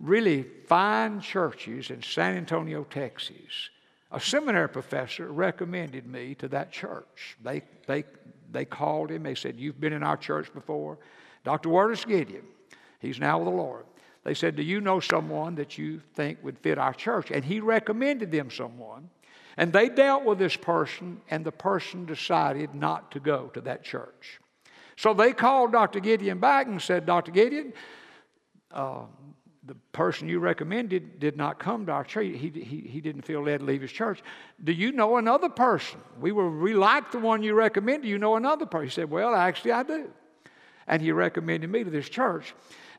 really 0.00 0.46
fine 0.66 1.20
churches 1.20 1.90
in 1.90 2.00
San 2.02 2.36
Antonio, 2.36 2.84
Texas, 2.84 3.70
a 4.12 4.20
seminary 4.20 4.68
professor 4.68 5.32
recommended 5.32 6.06
me 6.06 6.36
to 6.36 6.48
that 6.48 6.70
church. 6.70 7.36
They, 7.42 7.62
they, 7.86 8.04
they 8.52 8.64
called 8.64 9.10
him, 9.10 9.24
they 9.24 9.34
said, 9.34 9.58
You've 9.58 9.80
been 9.80 9.92
in 9.92 10.04
our 10.04 10.16
church 10.16 10.52
before. 10.54 10.98
Dr. 11.44 11.68
Wallace 11.68 12.04
Gideon, 12.04 12.44
he's 13.00 13.18
now 13.18 13.38
with 13.38 13.46
the 13.46 13.54
Lord. 13.54 13.84
They 14.22 14.34
said, 14.34 14.54
Do 14.54 14.62
you 14.62 14.80
know 14.80 15.00
someone 15.00 15.56
that 15.56 15.76
you 15.76 16.00
think 16.14 16.38
would 16.42 16.58
fit 16.58 16.78
our 16.78 16.94
church? 16.94 17.32
And 17.32 17.44
he 17.44 17.58
recommended 17.58 18.30
them 18.30 18.50
someone. 18.50 19.10
And 19.60 19.74
they 19.74 19.90
dealt 19.90 20.24
with 20.24 20.38
this 20.38 20.56
person, 20.56 21.20
and 21.28 21.44
the 21.44 21.52
person 21.52 22.06
decided 22.06 22.74
not 22.74 23.12
to 23.12 23.20
go 23.20 23.48
to 23.48 23.60
that 23.60 23.84
church. 23.84 24.40
So 24.96 25.12
they 25.12 25.34
called 25.34 25.72
Dr. 25.72 26.00
Gideon 26.00 26.38
back 26.38 26.66
and 26.66 26.80
said, 26.80 27.04
Dr. 27.04 27.30
Gideon, 27.30 27.74
uh, 28.72 29.02
the 29.66 29.74
person 29.92 30.30
you 30.30 30.38
recommended 30.38 31.20
did 31.20 31.36
not 31.36 31.58
come 31.58 31.84
to 31.84 31.92
our 31.92 32.04
church. 32.04 32.38
He, 32.38 32.48
he, 32.48 32.88
he 32.88 33.00
didn't 33.02 33.20
feel 33.20 33.42
led 33.42 33.60
to 33.60 33.66
leave 33.66 33.82
his 33.82 33.92
church. 33.92 34.22
Do 34.64 34.72
you 34.72 34.92
know 34.92 35.18
another 35.18 35.50
person? 35.50 36.00
We 36.18 36.32
were 36.32 36.50
we 36.50 36.72
the 36.72 37.18
one 37.20 37.42
you 37.42 37.52
recommended. 37.52 38.04
Do 38.04 38.08
you 38.08 38.16
know 38.16 38.36
another 38.36 38.64
person? 38.64 38.86
He 38.86 38.94
said, 38.94 39.10
Well, 39.10 39.34
actually, 39.34 39.72
I 39.72 39.82
do. 39.82 40.10
And 40.86 41.02
he 41.02 41.12
recommended 41.12 41.68
me 41.68 41.84
to 41.84 41.90
this 41.90 42.08
church. 42.08 42.54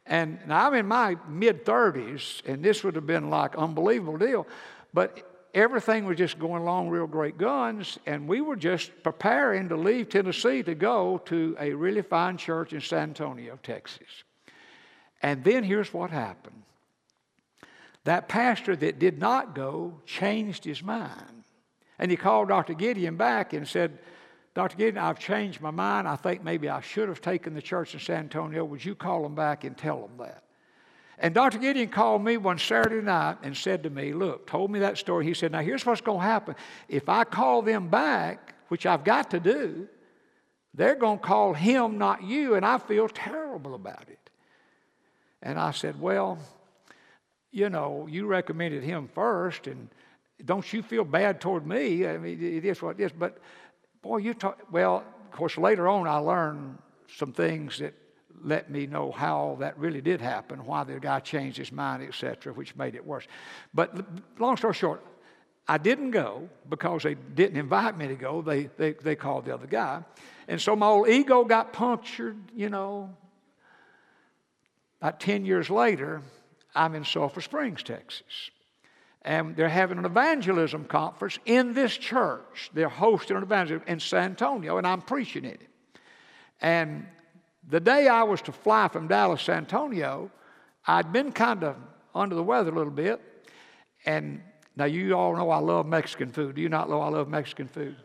And 0.05 0.37
now 0.45 0.67
I'm 0.67 0.75
in 0.75 0.85
my 0.85 1.17
mid 1.27 1.65
30s, 1.65 2.45
and 2.45 2.63
this 2.63 2.83
would 2.83 2.93
have 2.93 3.07
been 3.07 3.31
like 3.31 3.55
unbelievable 3.55 4.17
deal. 4.17 4.45
But 4.93 5.30
everything 5.53 6.05
was 6.05 6.17
just 6.17 6.39
going 6.39 6.61
along 6.61 6.89
real 6.89 7.07
great 7.07 7.37
guns, 7.37 7.97
and 8.05 8.27
we 8.27 8.41
were 8.41 8.55
just 8.55 8.91
preparing 9.03 9.69
to 9.69 9.75
leave 9.75 10.09
Tennessee 10.09 10.63
to 10.63 10.75
go 10.75 11.17
to 11.25 11.55
a 11.59 11.73
really 11.73 12.01
fine 12.01 12.37
church 12.37 12.73
in 12.73 12.81
San 12.81 13.09
Antonio, 13.09 13.57
Texas. 13.61 14.23
And 15.21 15.43
then 15.43 15.63
here's 15.63 15.93
what 15.93 16.09
happened. 16.09 16.63
That 18.03 18.27
pastor 18.27 18.75
that 18.75 18.99
did 18.99 19.19
not 19.19 19.53
go 19.53 19.99
changed 20.05 20.63
his 20.63 20.81
mind. 20.81 21.43
And 21.99 22.09
he 22.09 22.17
called 22.17 22.47
Dr. 22.47 22.73
Gideon 22.73 23.15
back 23.15 23.53
and 23.53 23.67
said, 23.67 23.99
Dr. 24.55 24.75
Gideon, 24.75 24.97
I've 24.97 25.19
changed 25.19 25.61
my 25.61 25.71
mind. 25.71 26.07
I 26.07 26.15
think 26.15 26.43
maybe 26.43 26.67
I 26.67 26.81
should 26.81 27.09
have 27.09 27.21
taken 27.21 27.53
the 27.53 27.61
church 27.61 27.93
in 27.93 27.99
San 27.99 28.21
Antonio. 28.21 28.65
Would 28.65 28.83
you 28.83 28.95
call 28.95 29.21
them 29.21 29.35
back 29.35 29.63
and 29.63 29.77
tell 29.77 30.01
them 30.01 30.17
that? 30.17 30.43
And 31.21 31.35
Dr. 31.35 31.59
Gideon 31.59 31.89
called 31.89 32.23
me 32.23 32.37
one 32.37 32.57
Saturday 32.57 33.05
night 33.05 33.37
and 33.43 33.55
said 33.55 33.83
to 33.83 33.91
me, 33.91 34.11
Look, 34.11 34.47
told 34.47 34.71
me 34.71 34.79
that 34.79 34.97
story. 34.97 35.23
He 35.23 35.35
said, 35.35 35.51
Now 35.51 35.61
here's 35.61 35.85
what's 35.85 36.01
going 36.01 36.19
to 36.19 36.25
happen. 36.25 36.55
If 36.89 37.09
I 37.09 37.23
call 37.23 37.61
them 37.61 37.89
back, 37.89 38.55
which 38.69 38.87
I've 38.87 39.03
got 39.03 39.29
to 39.31 39.39
do, 39.39 39.87
they're 40.73 40.95
going 40.95 41.19
to 41.19 41.23
call 41.23 41.53
him, 41.53 41.99
not 41.99 42.23
you, 42.23 42.55
and 42.55 42.65
I 42.65 42.79
feel 42.79 43.07
terrible 43.07 43.75
about 43.75 44.05
it. 44.09 44.31
And 45.43 45.59
I 45.59 45.71
said, 45.71 46.01
Well, 46.01 46.39
you 47.51 47.69
know, 47.69 48.07
you 48.09 48.25
recommended 48.25 48.81
him 48.81 49.07
first, 49.13 49.67
and 49.67 49.89
don't 50.43 50.73
you 50.73 50.81
feel 50.81 51.03
bad 51.03 51.39
toward 51.39 51.67
me? 51.67 52.07
I 52.07 52.17
mean, 52.17 52.43
it 52.43 52.65
is 52.65 52.81
what 52.81 52.99
it 52.99 53.03
is. 53.03 53.11
But 53.11 53.37
boy, 54.01 54.17
you 54.17 54.33
talk, 54.33 54.59
well, 54.71 55.03
of 55.25 55.37
course, 55.37 55.55
later 55.55 55.87
on 55.87 56.07
I 56.07 56.17
learned 56.17 56.79
some 57.15 57.31
things 57.31 57.77
that 57.77 57.93
let 58.43 58.69
me 58.69 58.87
know 58.87 59.11
how 59.11 59.57
that 59.59 59.77
really 59.77 60.01
did 60.01 60.21
happen, 60.21 60.65
why 60.65 60.83
the 60.83 60.99
guy 60.99 61.19
changed 61.19 61.57
his 61.57 61.71
mind, 61.71 62.03
etc., 62.03 62.53
which 62.53 62.75
made 62.75 62.95
it 62.95 63.05
worse. 63.05 63.27
But 63.73 64.05
long 64.39 64.57
story 64.57 64.73
short, 64.73 65.03
I 65.67 65.77
didn't 65.77 66.11
go 66.11 66.49
because 66.69 67.03
they 67.03 67.13
didn't 67.13 67.57
invite 67.57 67.97
me 67.97 68.07
to 68.07 68.15
go. 68.15 68.41
They, 68.41 68.63
they, 68.77 68.93
they 68.93 69.15
called 69.15 69.45
the 69.45 69.53
other 69.53 69.67
guy. 69.67 70.03
And 70.47 70.59
so 70.59 70.75
my 70.75 70.87
old 70.87 71.07
ego 71.07 71.45
got 71.45 71.71
punctured, 71.71 72.37
you 72.55 72.69
know. 72.69 73.15
About 74.99 75.19
10 75.19 75.45
years 75.45 75.69
later, 75.69 76.21
I'm 76.75 76.93
in 76.95 77.05
Sulphur 77.05 77.41
Springs, 77.41 77.83
Texas. 77.83 78.51
And 79.23 79.55
they're 79.55 79.69
having 79.69 79.97
an 79.97 80.05
evangelism 80.05 80.85
conference 80.85 81.37
in 81.45 81.73
this 81.73 81.95
church. 81.95 82.71
They're 82.73 82.89
hosting 82.89 83.37
an 83.37 83.43
evangelism 83.43 83.87
in 83.87 83.99
San 83.99 84.31
Antonio, 84.31 84.77
and 84.77 84.85
I'm 84.85 85.01
preaching 85.01 85.45
in 85.45 85.51
it. 85.51 85.69
And 86.59 87.05
the 87.67 87.79
day 87.79 88.07
I 88.07 88.23
was 88.23 88.41
to 88.43 88.51
fly 88.51 88.87
from 88.87 89.07
Dallas, 89.07 89.41
San 89.41 89.57
Antonio, 89.57 90.31
I'd 90.85 91.13
been 91.13 91.31
kind 91.31 91.63
of 91.63 91.75
under 92.13 92.35
the 92.35 92.43
weather 92.43 92.71
a 92.71 92.75
little 92.75 92.91
bit. 92.91 93.21
And 94.05 94.41
now 94.75 94.85
you 94.85 95.13
all 95.13 95.35
know 95.35 95.49
I 95.49 95.59
love 95.59 95.85
Mexican 95.85 96.31
food. 96.31 96.55
Do 96.55 96.61
you 96.61 96.69
not 96.69 96.89
know 96.89 97.01
I 97.01 97.09
love 97.09 97.27
Mexican 97.27 97.67
food? 97.67 97.95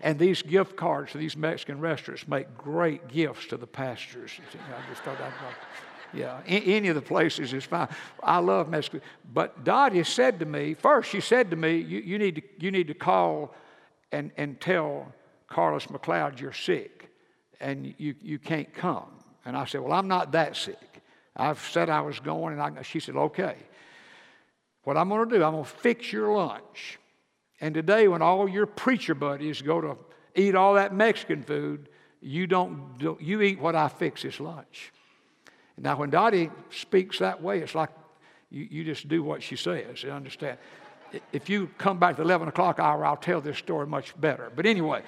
And 0.00 0.18
these 0.18 0.42
gift 0.42 0.76
cards 0.76 1.12
to 1.12 1.18
these 1.18 1.36
Mexican 1.36 1.80
restaurants 1.80 2.28
make 2.28 2.56
great 2.56 3.08
gifts 3.08 3.46
to 3.46 3.56
the 3.56 3.66
pastors. 3.66 4.30
I 4.54 4.88
just 4.88 5.02
thought 5.02 5.20
I'd 5.20 5.32
yeah, 6.14 6.40
any 6.46 6.88
of 6.88 6.94
the 6.94 7.02
places 7.02 7.52
is 7.52 7.64
fine. 7.64 7.88
I 8.22 8.38
love 8.38 8.70
Mexico. 8.70 9.00
But 9.34 9.64
Dottie 9.64 10.04
said 10.04 10.38
to 10.38 10.46
me, 10.46 10.72
first, 10.72 11.10
she 11.10 11.20
said 11.20 11.50
to 11.50 11.56
me, 11.56 11.76
you, 11.76 11.98
you, 12.00 12.18
need, 12.18 12.36
to, 12.36 12.42
you 12.58 12.70
need 12.70 12.86
to 12.88 12.94
call 12.94 13.54
and, 14.10 14.30
and 14.38 14.58
tell 14.58 15.12
Carlos 15.48 15.86
McLeod 15.88 16.40
you're 16.40 16.54
sick 16.54 17.07
and 17.60 17.94
you, 17.98 18.14
you 18.20 18.38
can't 18.38 18.72
come. 18.72 19.10
And 19.44 19.56
I 19.56 19.64
said, 19.64 19.80
Well, 19.80 19.92
I'm 19.92 20.08
not 20.08 20.32
that 20.32 20.56
sick. 20.56 21.02
I've 21.36 21.60
said 21.60 21.88
I 21.88 22.00
was 22.00 22.20
going, 22.20 22.58
and 22.58 22.78
I, 22.78 22.82
she 22.82 23.00
said, 23.00 23.16
Okay. 23.16 23.56
What 24.84 24.96
I'm 24.96 25.08
going 25.10 25.28
to 25.28 25.38
do, 25.38 25.44
I'm 25.44 25.52
going 25.52 25.64
to 25.64 25.70
fix 25.70 26.12
your 26.12 26.32
lunch. 26.32 26.98
And 27.60 27.74
today, 27.74 28.08
when 28.08 28.22
all 28.22 28.48
your 28.48 28.64
preacher 28.64 29.14
buddies 29.14 29.60
go 29.60 29.80
to 29.80 29.98
eat 30.34 30.54
all 30.54 30.74
that 30.74 30.94
Mexican 30.94 31.42
food, 31.42 31.88
you 32.20 32.46
don't, 32.46 32.94
you 33.20 33.42
eat 33.42 33.60
what 33.60 33.74
I 33.74 33.88
fix 33.88 34.22
this 34.22 34.40
lunch. 34.40 34.92
Now, 35.76 35.96
when 35.96 36.10
Dottie 36.10 36.50
speaks 36.70 37.18
that 37.18 37.42
way, 37.42 37.60
it's 37.60 37.74
like 37.74 37.90
you, 38.50 38.66
you 38.70 38.84
just 38.84 39.08
do 39.08 39.22
what 39.22 39.42
she 39.42 39.56
says. 39.56 40.02
You 40.02 40.10
understand? 40.10 40.58
If 41.32 41.48
you 41.48 41.70
come 41.78 41.98
back 41.98 42.16
to 42.16 42.22
the 42.22 42.28
11 42.28 42.48
o'clock 42.48 42.78
hour, 42.78 43.04
I'll 43.04 43.16
tell 43.16 43.40
this 43.40 43.58
story 43.58 43.86
much 43.86 44.18
better. 44.20 44.50
But 44.54 44.66
anyway, 44.66 45.02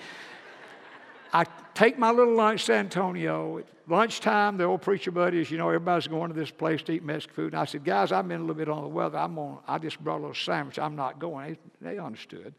I 1.33 1.45
take 1.81 1.99
my 1.99 2.11
little 2.11 2.35
lunch, 2.35 2.65
San 2.65 2.81
Antonio. 2.81 3.57
At 3.57 3.65
lunchtime, 3.89 4.59
the 4.59 4.65
old 4.65 4.83
preacher 4.83 5.11
buddies, 5.11 5.51
you 5.51 5.57
know, 5.57 5.69
everybody's 5.69 6.09
going 6.09 6.31
to 6.31 6.39
this 6.39 6.51
place 6.51 6.83
to 6.83 6.93
eat 6.93 7.03
Mexican 7.03 7.35
food. 7.35 7.53
And 7.55 7.63
I 7.63 7.65
said, 7.65 7.85
guys, 7.85 8.13
I've 8.13 8.29
been 8.29 8.37
a 8.37 8.43
little 8.43 8.55
bit 8.55 8.69
on 8.69 8.83
the 8.83 8.89
weather. 8.89 9.17
I'm 9.17 9.39
on, 9.39 9.61
I 9.67 9.79
just 9.79 9.99
brought 9.99 10.19
a 10.19 10.21
little 10.21 10.35
sandwich. 10.35 10.79
I'm 10.79 10.95
not 10.95 11.19
going. 11.19 11.57
They, 11.81 11.93
they 11.93 11.99
understood. 11.99 12.53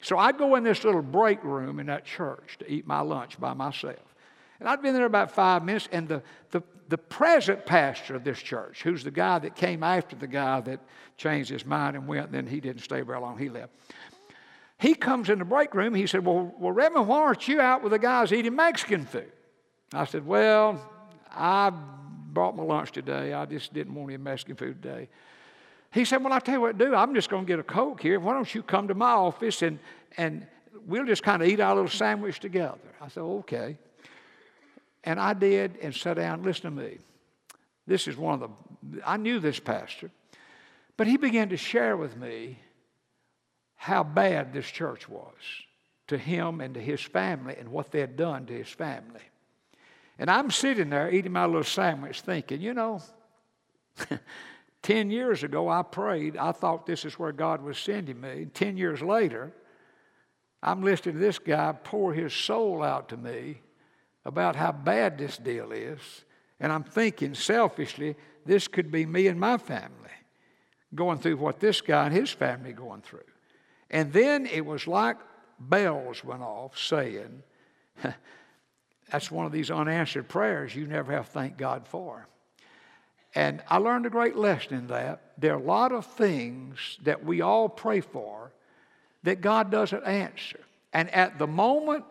So 0.00 0.16
I 0.16 0.32
go 0.32 0.54
in 0.54 0.64
this 0.64 0.84
little 0.84 1.02
break 1.02 1.44
room 1.44 1.80
in 1.80 1.86
that 1.86 2.06
church 2.06 2.56
to 2.60 2.70
eat 2.70 2.86
my 2.86 3.00
lunch 3.00 3.38
by 3.38 3.52
myself. 3.52 4.14
And 4.58 4.66
I'd 4.66 4.80
been 4.80 4.94
there 4.94 5.04
about 5.04 5.32
five 5.32 5.64
minutes, 5.64 5.90
and 5.92 6.08
the, 6.08 6.22
the, 6.50 6.62
the 6.88 6.96
present 6.96 7.66
pastor 7.66 8.14
of 8.14 8.24
this 8.24 8.38
church, 8.38 8.82
who's 8.82 9.04
the 9.04 9.10
guy 9.10 9.38
that 9.40 9.54
came 9.54 9.82
after 9.82 10.16
the 10.16 10.26
guy 10.26 10.62
that 10.62 10.80
changed 11.18 11.50
his 11.50 11.66
mind 11.66 11.94
and 11.94 12.08
went, 12.08 12.26
and 12.26 12.34
then 12.34 12.46
he 12.46 12.58
didn't 12.58 12.82
stay 12.82 13.02
very 13.02 13.20
long, 13.20 13.36
he 13.36 13.50
left. 13.50 13.72
He 14.82 14.96
comes 14.96 15.30
in 15.30 15.38
the 15.38 15.44
break 15.44 15.76
room. 15.76 15.94
He 15.94 16.08
said, 16.08 16.24
Well, 16.24 16.52
well 16.58 16.72
Redmond, 16.72 17.06
why 17.06 17.18
aren't 17.18 17.46
you 17.46 17.60
out 17.60 17.84
with 17.84 17.92
the 17.92 18.00
guys 18.00 18.32
eating 18.32 18.56
Mexican 18.56 19.06
food? 19.06 19.30
I 19.94 20.04
said, 20.06 20.26
Well, 20.26 20.84
I 21.30 21.70
brought 21.70 22.56
my 22.56 22.64
lunch 22.64 22.90
today. 22.90 23.32
I 23.32 23.46
just 23.46 23.72
didn't 23.72 23.94
want 23.94 24.10
any 24.10 24.16
Mexican 24.20 24.56
food 24.56 24.82
today. 24.82 25.08
He 25.92 26.04
said, 26.04 26.24
Well, 26.24 26.32
I'll 26.32 26.40
tell 26.40 26.56
you 26.56 26.60
what 26.60 26.76
to 26.76 26.84
do. 26.84 26.96
I'm 26.96 27.14
just 27.14 27.30
going 27.30 27.44
to 27.44 27.46
get 27.46 27.60
a 27.60 27.62
Coke 27.62 28.02
here. 28.02 28.18
Why 28.18 28.32
don't 28.32 28.52
you 28.52 28.60
come 28.60 28.88
to 28.88 28.94
my 28.94 29.12
office 29.12 29.62
and, 29.62 29.78
and 30.16 30.48
we'll 30.84 31.06
just 31.06 31.22
kind 31.22 31.42
of 31.42 31.48
eat 31.48 31.60
our 31.60 31.76
little 31.76 31.88
sandwich 31.88 32.40
together? 32.40 32.80
I 33.00 33.06
said, 33.06 33.20
Okay. 33.20 33.78
And 35.04 35.20
I 35.20 35.32
did 35.32 35.76
and 35.80 35.94
sat 35.94 36.16
down. 36.16 36.42
Listen 36.42 36.62
to 36.74 36.82
me. 36.82 36.98
This 37.86 38.08
is 38.08 38.16
one 38.16 38.42
of 38.42 38.50
the, 38.90 39.08
I 39.08 39.16
knew 39.16 39.38
this 39.38 39.60
pastor, 39.60 40.10
but 40.96 41.06
he 41.06 41.16
began 41.18 41.50
to 41.50 41.56
share 41.56 41.96
with 41.96 42.16
me 42.16 42.58
how 43.82 44.04
bad 44.04 44.52
this 44.52 44.70
church 44.70 45.08
was 45.08 45.34
to 46.06 46.16
him 46.16 46.60
and 46.60 46.74
to 46.74 46.80
his 46.80 47.00
family 47.00 47.56
and 47.58 47.68
what 47.68 47.90
they 47.90 47.98
had 47.98 48.16
done 48.16 48.46
to 48.46 48.52
his 48.52 48.68
family. 48.68 49.22
And 50.20 50.30
I'm 50.30 50.52
sitting 50.52 50.88
there 50.88 51.10
eating 51.10 51.32
my 51.32 51.46
little 51.46 51.64
sandwich 51.64 52.20
thinking, 52.20 52.60
you 52.60 52.74
know, 52.74 53.00
10 54.82 55.10
years 55.10 55.42
ago 55.42 55.68
I 55.68 55.82
prayed. 55.82 56.36
I 56.36 56.52
thought 56.52 56.86
this 56.86 57.04
is 57.04 57.18
where 57.18 57.32
God 57.32 57.60
was 57.60 57.76
sending 57.76 58.20
me. 58.20 58.46
10 58.54 58.76
years 58.76 59.02
later, 59.02 59.52
I'm 60.62 60.84
listening 60.84 61.16
to 61.16 61.20
this 61.20 61.40
guy 61.40 61.74
pour 61.82 62.14
his 62.14 62.32
soul 62.32 62.84
out 62.84 63.08
to 63.08 63.16
me 63.16 63.62
about 64.24 64.54
how 64.54 64.70
bad 64.70 65.18
this 65.18 65.36
deal 65.38 65.72
is. 65.72 65.98
And 66.60 66.70
I'm 66.70 66.84
thinking 66.84 67.34
selfishly, 67.34 68.14
this 68.46 68.68
could 68.68 68.92
be 68.92 69.06
me 69.06 69.26
and 69.26 69.40
my 69.40 69.58
family 69.58 69.90
going 70.94 71.18
through 71.18 71.38
what 71.38 71.58
this 71.58 71.80
guy 71.80 72.06
and 72.06 72.14
his 72.14 72.30
family 72.30 72.72
going 72.72 73.00
through. 73.00 73.22
And 73.92 74.12
then 74.12 74.46
it 74.46 74.64
was 74.64 74.86
like 74.86 75.18
bells 75.60 76.24
went 76.24 76.42
off 76.42 76.78
saying, 76.78 77.42
that's 79.10 79.30
one 79.30 79.46
of 79.46 79.52
these 79.52 79.70
unanswered 79.70 80.28
prayers 80.28 80.74
you 80.74 80.86
never 80.86 81.12
have 81.12 81.26
to 81.26 81.32
thank 81.32 81.58
God 81.58 81.86
for. 81.86 82.26
And 83.34 83.62
I 83.68 83.78
learned 83.78 84.06
a 84.06 84.10
great 84.10 84.36
lesson 84.36 84.74
in 84.74 84.86
that. 84.88 85.32
There 85.38 85.54
are 85.54 85.58
a 85.58 85.62
lot 85.62 85.92
of 85.92 86.06
things 86.06 86.98
that 87.02 87.24
we 87.24 87.40
all 87.40 87.68
pray 87.68 88.00
for 88.00 88.52
that 89.22 89.40
God 89.40 89.70
doesn't 89.70 90.04
answer. 90.04 90.60
And 90.92 91.10
at 91.14 91.38
the 91.38 91.46
moment, 91.46 92.04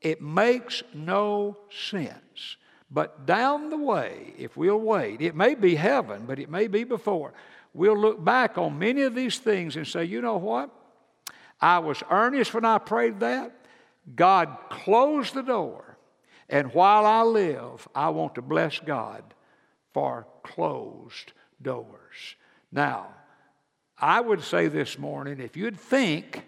it 0.00 0.22
makes 0.22 0.82
no 0.94 1.56
sense. 1.70 2.56
But 2.90 3.26
down 3.26 3.70
the 3.70 3.78
way, 3.78 4.34
if 4.38 4.56
we'll 4.56 4.80
wait, 4.80 5.20
it 5.20 5.34
may 5.34 5.54
be 5.54 5.74
heaven, 5.74 6.24
but 6.26 6.38
it 6.38 6.50
may 6.50 6.68
be 6.68 6.84
before. 6.84 7.32
We'll 7.74 7.98
look 7.98 8.22
back 8.22 8.58
on 8.58 8.78
many 8.78 9.02
of 9.02 9.14
these 9.14 9.38
things 9.38 9.76
and 9.76 9.86
say, 9.86 10.04
you 10.04 10.20
know 10.20 10.36
what? 10.36 10.70
I 11.62 11.78
was 11.78 12.02
earnest 12.10 12.52
when 12.52 12.64
I 12.64 12.78
prayed 12.78 13.20
that. 13.20 13.52
God 14.16 14.56
closed 14.68 15.32
the 15.32 15.42
door. 15.42 15.96
And 16.48 16.74
while 16.74 17.06
I 17.06 17.22
live, 17.22 17.88
I 17.94 18.10
want 18.10 18.34
to 18.34 18.42
bless 18.42 18.80
God 18.80 19.22
for 19.92 20.26
closed 20.42 21.32
doors. 21.62 22.36
Now, 22.72 23.08
I 23.98 24.20
would 24.20 24.42
say 24.42 24.66
this 24.66 24.98
morning 24.98 25.40
if 25.40 25.56
you'd 25.56 25.78
think, 25.78 26.44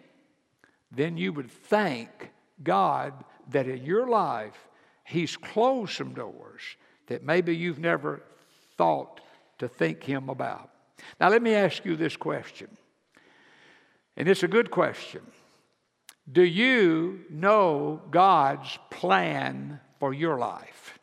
then 0.91 1.17
you 1.17 1.33
would 1.33 1.51
thank 1.51 2.31
God 2.63 3.13
that 3.51 3.69
in 3.69 3.85
your 3.85 4.09
life 4.09 4.69
He's 5.05 5.37
closed 5.37 5.93
some 5.93 6.15
doors 6.15 6.63
that 7.07 7.23
maybe 7.23 7.55
you've 7.55 7.79
never 7.79 8.23
thought 8.77 9.21
to 9.59 9.69
think 9.69 10.03
Him 10.03 10.29
about. 10.29 10.71
Now, 11.21 11.29
let 11.29 11.43
me 11.43 11.55
ask 11.55 11.85
you 11.85 11.97
this 11.97 12.17
question, 12.17 12.69
and 14.17 14.29
it's 14.29 14.43
a 14.43 14.49
good 14.49 14.71
question. 14.71 15.23
Do 16.31 16.43
you 16.43 17.21
know 17.29 18.01
God's 18.11 18.79
plan 18.91 19.81
for 19.99 20.15
your 20.15 20.39
life? 20.39 20.99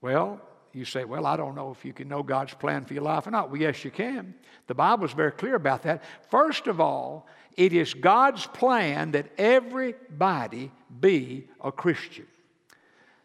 Well, 0.00 0.40
you 0.72 0.84
say, 0.84 1.04
Well, 1.04 1.26
I 1.26 1.36
don't 1.36 1.54
know 1.54 1.70
if 1.70 1.84
you 1.84 1.92
can 1.92 2.08
know 2.08 2.22
God's 2.22 2.54
plan 2.54 2.84
for 2.84 2.94
your 2.94 3.02
life 3.02 3.26
or 3.26 3.30
not. 3.30 3.50
Well, 3.50 3.60
yes, 3.60 3.84
you 3.84 3.90
can. 3.90 4.34
The 4.66 4.74
Bible 4.74 5.04
is 5.04 5.12
very 5.12 5.32
clear 5.32 5.54
about 5.54 5.82
that. 5.82 6.02
First 6.30 6.66
of 6.66 6.80
all, 6.80 7.26
it 7.56 7.72
is 7.72 7.94
God's 7.94 8.46
plan 8.46 9.12
that 9.12 9.30
everybody 9.38 10.70
be 11.00 11.48
a 11.62 11.70
Christian. 11.70 12.26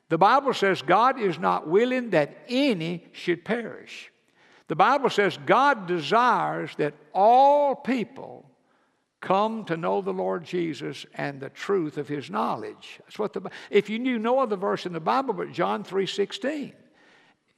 The 0.09 0.17
Bible 0.17 0.53
says 0.53 0.81
God 0.81 1.19
is 1.19 1.37
not 1.37 1.67
willing 1.67 2.11
that 2.11 2.37
any 2.47 3.05
should 3.11 3.43
perish. 3.43 4.11
The 4.67 4.75
Bible 4.75 5.09
says 5.09 5.37
God 5.45 5.87
desires 5.87 6.71
that 6.77 6.93
all 7.13 7.75
people 7.75 8.45
come 9.21 9.65
to 9.65 9.77
know 9.77 10.01
the 10.01 10.13
Lord 10.13 10.43
Jesus 10.43 11.05
and 11.15 11.39
the 11.39 11.49
truth 11.49 11.97
of 11.97 12.07
his 12.07 12.29
knowledge. 12.29 12.99
That's 12.99 13.17
what 13.17 13.33
the 13.33 13.49
if 13.69 13.89
you 13.89 13.99
knew 13.99 14.19
no 14.19 14.39
other 14.39 14.55
verse 14.55 14.85
in 14.85 14.93
the 14.93 14.99
Bible 14.99 15.33
but 15.33 15.51
John 15.51 15.83
3:16. 15.83 16.73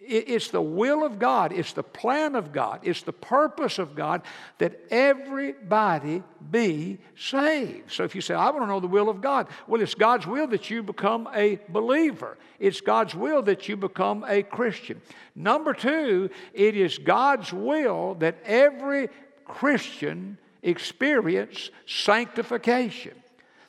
It's 0.02 0.48
the 0.48 0.62
will 0.62 1.04
of 1.04 1.20
God, 1.20 1.52
it's 1.52 1.74
the 1.74 1.84
plan 1.84 2.36
of 2.36 2.54
God, 2.54 2.80
it's 2.84 3.02
the 3.02 3.12
purpose 3.12 3.80
of 3.80 3.96
God 3.96 4.22
that 4.58 4.80
everybody 4.90 6.24
be 6.50 7.00
saved. 7.18 7.92
So 7.92 8.06
if 8.06 8.16
you 8.16 8.22
say, 8.22 8.34
I 8.34 8.50
want 8.50 8.64
to 8.64 8.68
know 8.68 8.80
the 8.80 8.88
will 8.88 9.10
of 9.10 9.20
God, 9.20 9.48
well, 9.68 9.82
it's 9.82 9.96
God's 9.96 10.26
will 10.26 10.48
that 10.48 10.70
you 10.70 10.84
become 10.84 11.28
a 11.34 11.60
believer, 11.68 12.38
it's 12.60 12.80
God's 12.80 13.14
will 13.14 13.42
that 13.44 13.68
you 13.68 13.76
become 13.76 14.24
a 14.26 14.42
Christian. 14.42 15.02
Number 15.36 15.74
two, 15.74 16.30
it 16.54 16.78
is 16.78 16.98
God's 16.98 17.52
will 17.52 18.16
that 18.16 18.38
every 18.46 19.10
Christian 19.44 20.38
experience 20.64 21.72
sanctification. 21.86 23.16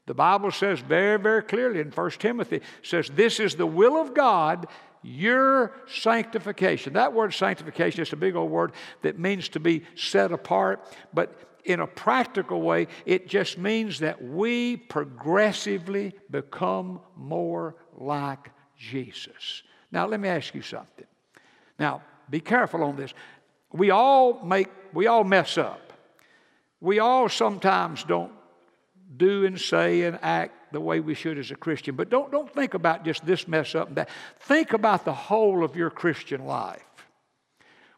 The 0.06 0.14
Bible 0.14 0.50
says 0.50 0.80
very, 0.80 1.18
very 1.18 1.42
clearly 1.42 1.80
in 1.80 1.90
1 1.90 2.10
Timothy, 2.12 2.60
says, 2.82 3.08
This 3.10 3.38
is 3.40 3.56
the 3.56 3.66
will 3.66 4.00
of 4.00 4.14
God 4.14 4.66
your 5.02 5.72
sanctification. 5.86 6.92
That 6.94 7.12
word 7.12 7.32
sanctification 7.32 8.02
is 8.02 8.12
a 8.12 8.16
big 8.16 8.36
old 8.36 8.50
word 8.50 8.72
that 9.02 9.18
means 9.18 9.48
to 9.50 9.60
be 9.60 9.82
set 9.94 10.32
apart, 10.32 10.84
but 11.12 11.36
in 11.64 11.80
a 11.80 11.86
practical 11.86 12.62
way, 12.62 12.88
it 13.06 13.28
just 13.28 13.58
means 13.58 14.00
that 14.00 14.22
we 14.22 14.76
progressively 14.76 16.14
become 16.30 17.00
more 17.16 17.76
like 17.98 18.50
Jesus. 18.76 19.62
Now, 19.92 20.06
let 20.06 20.20
me 20.20 20.28
ask 20.28 20.54
you 20.54 20.62
something. 20.62 21.06
Now, 21.78 22.02
be 22.28 22.40
careful 22.40 22.82
on 22.82 22.96
this. 22.96 23.12
We 23.72 23.90
all 23.90 24.42
make, 24.42 24.68
we 24.92 25.06
all 25.06 25.24
mess 25.24 25.58
up. 25.58 25.92
We 26.80 26.98
all 26.98 27.28
sometimes 27.28 28.04
don't 28.04 28.32
do 29.16 29.44
and 29.44 29.60
say 29.60 30.02
and 30.02 30.18
act 30.22 30.54
the 30.72 30.80
way 30.80 31.00
we 31.00 31.14
should 31.14 31.38
as 31.38 31.50
a 31.50 31.56
Christian. 31.56 31.96
But 31.96 32.10
don't, 32.10 32.30
don't 32.30 32.52
think 32.52 32.74
about 32.74 33.04
just 33.04 33.24
this 33.24 33.48
mess 33.48 33.74
up 33.74 33.88
and 33.88 33.96
that. 33.96 34.08
Think 34.40 34.72
about 34.72 35.04
the 35.04 35.12
whole 35.12 35.64
of 35.64 35.76
your 35.76 35.90
Christian 35.90 36.44
life. 36.44 36.82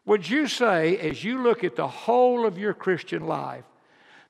Would 0.05 0.29
you 0.29 0.47
say, 0.47 0.97
as 0.97 1.23
you 1.23 1.41
look 1.41 1.63
at 1.63 1.75
the 1.75 1.87
whole 1.87 2.45
of 2.45 2.57
your 2.57 2.73
Christian 2.73 3.25
life, 3.25 3.63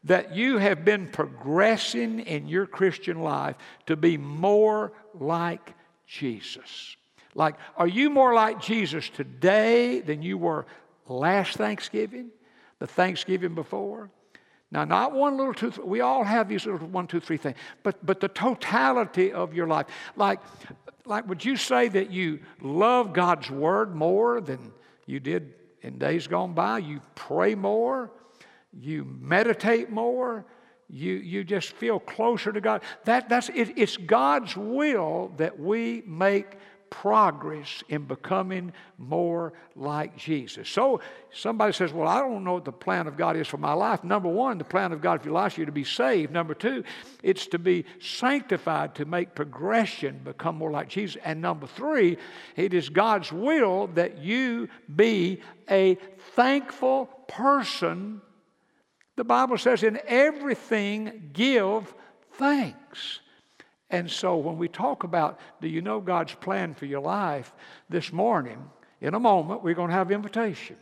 that 0.03 0.36
you 0.36 0.58
have 0.58 0.84
been 0.84 1.08
progressing 1.08 2.19
in 2.19 2.47
your 2.47 2.67
Christian 2.67 3.21
life 3.21 3.56
to 3.88 3.95
be 3.95 4.17
more 4.17 4.91
like 5.19 5.73
Jesus? 6.06 6.95
Like, 7.36 7.56
are 7.77 7.88
you 7.88 8.10
more 8.10 8.34
like 8.34 8.62
Jesus 8.62 9.10
today 9.10 10.01
than 10.01 10.21
you 10.21 10.38
were 10.38 10.65
last 11.08 11.58
Thanksgiving, 11.58 12.29
the 12.79 12.88
Thanksgiving 12.88 13.56
before? 13.56 14.12
Now, 14.73 14.86
not 14.86 15.13
one 15.13 15.38
little 15.38 15.53
two, 15.53 15.71
we 15.86 16.01
all 16.01 16.23
have 16.23 16.49
these 16.49 16.65
little 16.65 16.88
one, 16.88 17.05
two, 17.05 17.19
three 17.19 17.38
things, 17.38 17.57
but, 17.83 18.03
but 18.03 18.19
the 18.19 18.27
totality 18.27 19.31
of 19.31 19.53
your 19.53 19.67
life. 19.67 19.86
Like, 20.15 20.39
like, 21.05 21.27
would 21.29 21.45
you 21.45 21.57
say 21.57 21.89
that 21.89 22.09
you 22.09 22.39
love 22.59 23.13
God's 23.13 23.51
Word 23.51 23.93
more 23.93 24.41
than 24.41 24.73
you 25.05 25.19
did 25.19 25.53
in 25.83 25.99
days 25.99 26.25
gone 26.25 26.53
by? 26.53 26.79
You 26.79 27.01
pray 27.13 27.53
more? 27.53 28.09
You 28.73 29.05
meditate 29.05 29.91
more? 29.91 30.43
You, 30.89 31.13
you 31.17 31.43
just 31.43 31.73
feel 31.73 31.99
closer 31.99 32.51
to 32.51 32.59
God? 32.59 32.81
That, 33.05 33.29
that's, 33.29 33.49
it, 33.49 33.77
it's 33.77 33.95
God's 33.95 34.57
will 34.57 35.33
that 35.38 35.59
we 35.59 36.01
make 36.07 36.57
progress 36.93 37.84
in 37.89 38.06
becoming 38.06 38.71
more 38.99 39.51
like 39.75 40.15
Jesus. 40.15 40.69
So 40.69 41.01
somebody 41.32 41.73
says, 41.73 41.91
Well, 41.91 42.08
I 42.08 42.19
don't 42.19 42.43
know 42.43 42.53
what 42.53 42.65
the 42.65 42.71
plan 42.71 43.08
of 43.08 43.17
God 43.17 43.36
is 43.36 43.47
for 43.47 43.58
my 43.58 43.73
life. 43.73 44.03
Number 44.03 44.29
one, 44.29 44.60
the 44.60 44.63
plan 44.63 44.91
of 44.91 45.01
God 45.01 45.19
for 45.19 45.29
your 45.29 45.34
life 45.34 45.58
is 45.58 45.65
to 45.65 45.71
be 45.71 45.84
saved. 45.84 46.32
Number 46.32 46.53
two, 46.53 46.84
it's 47.23 47.47
to 47.47 47.58
be 47.58 47.86
sanctified, 47.99 48.93
to 48.95 49.06
make 49.06 49.34
progression, 49.34 50.21
become 50.23 50.56
more 50.56 50.69
like 50.69 50.88
Jesus. 50.88 51.19
And 51.25 51.41
number 51.41 51.65
three, 51.65 52.17
it 52.56 52.75
is 52.75 52.89
God's 52.89 53.32
will 53.32 53.88
that 53.95 54.19
you 54.19 54.69
be 54.95 55.41
a 55.71 55.95
thankful 56.36 57.08
person. 57.27 58.21
The 59.15 59.23
Bible 59.23 59.58
says, 59.58 59.82
In 59.82 59.99
everything, 60.06 61.32
give 61.34 61.91
thanks. 62.34 63.19
And 63.93 64.10
so 64.10 64.38
when 64.38 64.58
we 64.58 64.67
talk 64.69 65.03
about, 65.03 65.39
do 65.62 65.67
you 65.67 65.79
know 65.79 65.99
God's 66.01 66.34
plan 66.34 66.73
for 66.73 66.88
your 66.88 66.99
life 66.99 67.53
this 67.91 68.12
morning, 68.12 68.58
in 68.99 69.13
a 69.13 69.19
moment, 69.19 69.62
we're 69.62 69.75
going 69.75 69.89
to 69.89 69.95
have 69.95 70.12
invitation. 70.12 70.77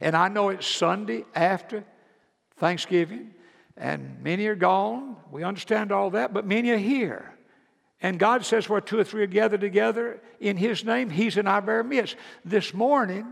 And 0.00 0.14
I 0.14 0.28
know 0.28 0.50
it's 0.50 0.64
Sunday 0.64 1.24
after 1.34 1.82
Thanksgiving, 2.58 3.34
and 3.76 4.22
many 4.22 4.46
are 4.46 4.54
gone. 4.54 5.16
We 5.32 5.42
understand 5.42 5.90
all 5.90 6.10
that, 6.10 6.32
but 6.32 6.46
many 6.46 6.70
are 6.70 6.78
here. 6.78 7.34
And 8.00 8.16
God 8.16 8.44
says, 8.44 8.68
where 8.68 8.80
two 8.80 9.00
or 9.00 9.04
three 9.04 9.24
are 9.24 9.26
gathered 9.26 9.60
together 9.60 10.20
in 10.38 10.56
His 10.56 10.84
name, 10.84 11.10
He's 11.10 11.36
in 11.36 11.48
our 11.48 11.62
very 11.62 11.82
midst. 11.82 12.14
This 12.44 12.72
morning, 12.72 13.26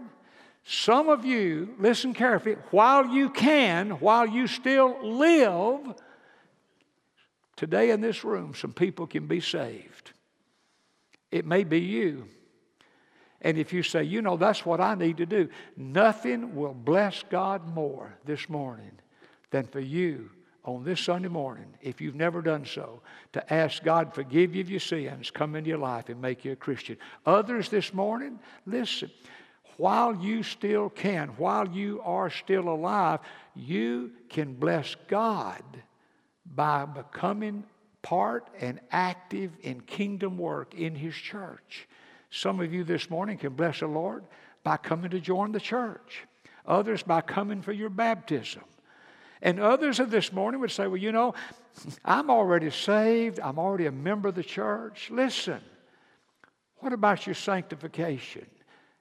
some 0.64 1.08
of 1.08 1.24
you, 1.24 1.76
listen 1.78 2.14
carefully, 2.14 2.56
while 2.72 3.06
you 3.06 3.30
can, 3.30 3.90
while 4.00 4.26
you 4.26 4.48
still 4.48 4.98
live, 5.04 5.94
Today 7.62 7.90
in 7.90 8.00
this 8.00 8.24
room, 8.24 8.56
some 8.56 8.72
people 8.72 9.06
can 9.06 9.28
be 9.28 9.38
saved. 9.38 10.10
It 11.30 11.46
may 11.46 11.62
be 11.62 11.78
you. 11.78 12.26
And 13.40 13.56
if 13.56 13.72
you 13.72 13.84
say, 13.84 14.02
you 14.02 14.20
know, 14.20 14.36
that's 14.36 14.66
what 14.66 14.80
I 14.80 14.96
need 14.96 15.18
to 15.18 15.26
do, 15.26 15.48
nothing 15.76 16.56
will 16.56 16.74
bless 16.74 17.22
God 17.30 17.72
more 17.72 18.18
this 18.24 18.48
morning 18.48 18.90
than 19.52 19.68
for 19.68 19.78
you 19.78 20.28
on 20.64 20.82
this 20.82 21.02
Sunday 21.02 21.28
morning, 21.28 21.66
if 21.80 22.00
you've 22.00 22.16
never 22.16 22.42
done 22.42 22.66
so, 22.66 23.00
to 23.32 23.54
ask 23.54 23.84
God 23.84 24.12
forgive 24.12 24.56
you 24.56 24.62
of 24.62 24.68
your 24.68 24.80
sins, 24.80 25.30
come 25.30 25.54
into 25.54 25.68
your 25.68 25.78
life 25.78 26.08
and 26.08 26.20
make 26.20 26.44
you 26.44 26.50
a 26.50 26.56
Christian. 26.56 26.96
Others 27.26 27.68
this 27.68 27.94
morning, 27.94 28.40
listen, 28.66 29.12
while 29.76 30.16
you 30.16 30.42
still 30.42 30.90
can, 30.90 31.28
while 31.36 31.68
you 31.68 32.00
are 32.02 32.28
still 32.28 32.68
alive, 32.68 33.20
you 33.54 34.10
can 34.28 34.54
bless 34.54 34.96
God 35.06 35.62
by 36.46 36.84
becoming 36.84 37.64
part 38.02 38.48
and 38.60 38.80
active 38.90 39.52
in 39.62 39.80
kingdom 39.80 40.36
work 40.36 40.74
in 40.74 40.94
His 40.94 41.14
church. 41.14 41.88
Some 42.30 42.60
of 42.60 42.72
you 42.72 42.84
this 42.84 43.10
morning 43.10 43.38
can 43.38 43.54
bless 43.54 43.80
the 43.80 43.86
Lord 43.86 44.24
by 44.64 44.76
coming 44.76 45.10
to 45.10 45.20
join 45.20 45.52
the 45.52 45.60
church, 45.60 46.24
others 46.66 47.02
by 47.02 47.20
coming 47.20 47.62
for 47.62 47.72
your 47.72 47.90
baptism. 47.90 48.62
And 49.42 49.58
others 49.58 49.98
of 49.98 50.10
this 50.10 50.32
morning 50.32 50.60
would 50.60 50.70
say, 50.70 50.86
Well, 50.86 50.96
you 50.96 51.12
know, 51.12 51.34
I'm 52.04 52.30
already 52.30 52.70
saved, 52.70 53.40
I'm 53.40 53.58
already 53.58 53.86
a 53.86 53.92
member 53.92 54.28
of 54.28 54.34
the 54.34 54.44
church. 54.44 55.10
Listen, 55.10 55.60
what 56.78 56.92
about 56.92 57.26
your 57.26 57.34
sanctification? 57.34 58.46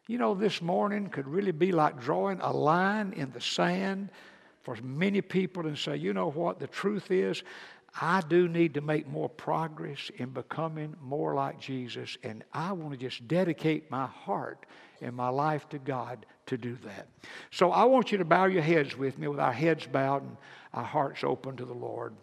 You 0.07 0.17
know, 0.17 0.33
this 0.33 0.61
morning 0.61 1.07
could 1.07 1.27
really 1.27 1.51
be 1.51 1.71
like 1.71 1.99
drawing 1.99 2.39
a 2.41 2.51
line 2.51 3.13
in 3.13 3.31
the 3.31 3.41
sand 3.41 4.09
for 4.63 4.75
many 4.83 5.21
people 5.21 5.65
and 5.65 5.77
say, 5.77 5.95
you 5.95 6.13
know 6.13 6.29
what, 6.29 6.59
the 6.59 6.67
truth 6.67 7.11
is, 7.11 7.43
I 7.99 8.21
do 8.21 8.47
need 8.47 8.75
to 8.75 8.81
make 8.81 9.07
more 9.07 9.27
progress 9.27 10.09
in 10.15 10.29
becoming 10.29 10.95
more 11.01 11.33
like 11.33 11.59
Jesus, 11.59 12.17
and 12.23 12.43
I 12.53 12.71
want 12.71 12.91
to 12.91 12.97
just 12.97 13.27
dedicate 13.27 13.91
my 13.91 14.05
heart 14.05 14.65
and 15.01 15.15
my 15.15 15.29
life 15.29 15.67
to 15.69 15.79
God 15.79 16.25
to 16.45 16.57
do 16.57 16.77
that. 16.85 17.07
So 17.49 17.71
I 17.71 17.83
want 17.85 18.11
you 18.11 18.17
to 18.19 18.25
bow 18.25 18.45
your 18.45 18.61
heads 18.61 18.97
with 18.97 19.17
me 19.17 19.27
with 19.27 19.39
our 19.39 19.51
heads 19.51 19.87
bowed 19.87 20.23
and 20.23 20.37
our 20.73 20.83
hearts 20.83 21.23
open 21.23 21.57
to 21.57 21.65
the 21.65 21.73
Lord. 21.73 22.13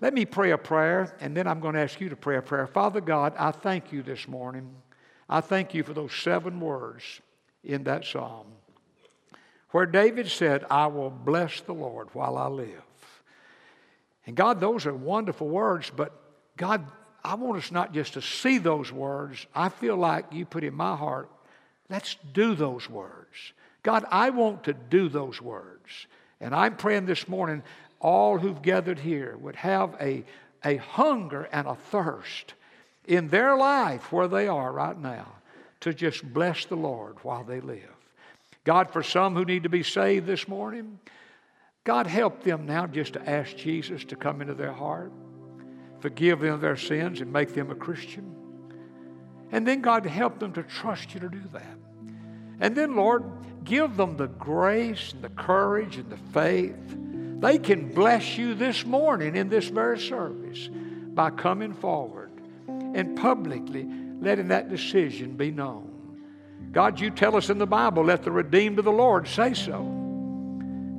Let 0.00 0.14
me 0.14 0.24
pray 0.24 0.50
a 0.50 0.58
prayer, 0.58 1.14
and 1.20 1.36
then 1.36 1.46
I'm 1.46 1.60
going 1.60 1.74
to 1.74 1.80
ask 1.80 2.00
you 2.00 2.08
to 2.08 2.16
pray 2.16 2.36
a 2.36 2.42
prayer. 2.42 2.66
Father 2.66 3.00
God, 3.00 3.34
I 3.38 3.50
thank 3.52 3.92
you 3.92 4.02
this 4.02 4.26
morning. 4.26 4.74
I 5.28 5.40
thank 5.40 5.74
you 5.74 5.84
for 5.84 5.92
those 5.92 6.14
seven 6.14 6.58
words 6.58 7.20
in 7.62 7.84
that 7.84 8.04
psalm 8.04 8.46
where 9.70 9.86
David 9.86 10.28
said, 10.28 10.64
I 10.70 10.86
will 10.86 11.10
bless 11.10 11.60
the 11.60 11.74
Lord 11.74 12.08
while 12.12 12.36
I 12.36 12.48
live. 12.48 12.82
And 14.26 14.36
God, 14.36 14.60
those 14.60 14.86
are 14.86 14.94
wonderful 14.94 15.48
words, 15.48 15.90
but 15.94 16.12
God, 16.56 16.84
I 17.24 17.34
want 17.34 17.58
us 17.58 17.70
not 17.70 17.92
just 17.92 18.14
to 18.14 18.22
see 18.22 18.58
those 18.58 18.92
words. 18.92 19.46
I 19.54 19.68
feel 19.68 19.96
like 19.96 20.32
you 20.32 20.44
put 20.44 20.64
in 20.64 20.74
my 20.74 20.96
heart 20.96 21.28
Let's 21.90 22.16
do 22.32 22.54
those 22.54 22.88
words. 22.88 23.52
God, 23.82 24.04
I 24.10 24.30
want 24.30 24.64
to 24.64 24.72
do 24.72 25.08
those 25.08 25.42
words. 25.42 26.06
And 26.40 26.54
I'm 26.54 26.76
praying 26.76 27.06
this 27.06 27.28
morning, 27.28 27.62
all 27.98 28.38
who've 28.38 28.62
gathered 28.62 29.00
here 29.00 29.36
would 29.38 29.56
have 29.56 29.96
a, 30.00 30.24
a 30.64 30.76
hunger 30.76 31.48
and 31.52 31.66
a 31.66 31.74
thirst 31.74 32.54
in 33.06 33.28
their 33.28 33.56
life 33.56 34.12
where 34.12 34.28
they 34.28 34.46
are 34.46 34.72
right 34.72 34.96
now 34.96 35.26
to 35.80 35.92
just 35.92 36.22
bless 36.32 36.64
the 36.66 36.76
Lord 36.76 37.16
while 37.22 37.42
they 37.42 37.60
live. 37.60 37.96
God, 38.64 38.90
for 38.90 39.02
some 39.02 39.34
who 39.34 39.44
need 39.44 39.62
to 39.62 39.68
be 39.68 39.82
saved 39.82 40.26
this 40.26 40.46
morning, 40.46 40.98
God, 41.84 42.06
help 42.06 42.42
them 42.42 42.66
now 42.66 42.86
just 42.86 43.14
to 43.14 43.28
ask 43.28 43.56
Jesus 43.56 44.04
to 44.06 44.16
come 44.16 44.42
into 44.42 44.54
their 44.54 44.72
heart, 44.72 45.12
forgive 46.00 46.40
them 46.40 46.60
their 46.60 46.76
sins, 46.76 47.20
and 47.20 47.32
make 47.32 47.54
them 47.54 47.70
a 47.70 47.74
Christian. 47.74 48.34
And 49.50 49.66
then, 49.66 49.80
God, 49.80 50.04
help 50.06 50.38
them 50.38 50.52
to 50.52 50.62
trust 50.62 51.14
you 51.14 51.20
to 51.20 51.28
do 51.28 51.42
that. 51.52 51.78
And 52.60 52.76
then, 52.76 52.94
Lord, 52.94 53.24
give 53.64 53.96
them 53.96 54.16
the 54.16 54.28
grace 54.28 55.12
and 55.12 55.22
the 55.22 55.30
courage 55.30 55.96
and 55.96 56.10
the 56.10 56.18
faith. 56.32 56.76
They 57.40 57.58
can 57.58 57.88
bless 57.92 58.36
you 58.36 58.54
this 58.54 58.84
morning 58.84 59.34
in 59.34 59.48
this 59.48 59.68
very 59.68 59.98
service 59.98 60.68
by 60.68 61.30
coming 61.30 61.72
forward 61.72 62.30
and 62.68 63.16
publicly 63.16 63.88
letting 64.20 64.48
that 64.48 64.68
decision 64.68 65.36
be 65.36 65.50
known. 65.50 65.89
God, 66.72 67.00
you 67.00 67.10
tell 67.10 67.36
us 67.36 67.50
in 67.50 67.58
the 67.58 67.66
Bible, 67.66 68.04
let 68.04 68.22
the 68.22 68.30
redeemed 68.30 68.78
of 68.78 68.84
the 68.84 68.92
Lord 68.92 69.26
say 69.26 69.54
so. 69.54 69.82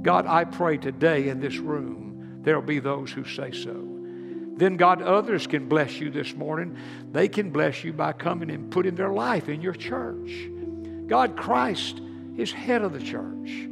God, 0.01 0.25
I 0.25 0.43
pray 0.43 0.77
today 0.77 1.29
in 1.29 1.39
this 1.39 1.57
room 1.57 2.39
there 2.41 2.55
will 2.59 2.65
be 2.65 2.79
those 2.79 3.11
who 3.11 3.23
say 3.23 3.51
so. 3.51 3.87
Then, 4.57 4.75
God, 4.77 5.01
others 5.01 5.47
can 5.47 5.67
bless 5.67 5.99
you 5.99 6.09
this 6.09 6.35
morning. 6.35 6.77
They 7.11 7.27
can 7.27 7.51
bless 7.51 7.83
you 7.83 7.93
by 7.93 8.13
coming 8.13 8.51
and 8.51 8.71
putting 8.71 8.95
their 8.95 9.11
life 9.11 9.47
in 9.47 9.61
your 9.61 9.73
church. 9.73 10.49
God, 11.07 11.37
Christ 11.37 12.01
is 12.37 12.51
head 12.51 12.81
of 12.81 12.93
the 12.93 12.99
church. 12.99 13.67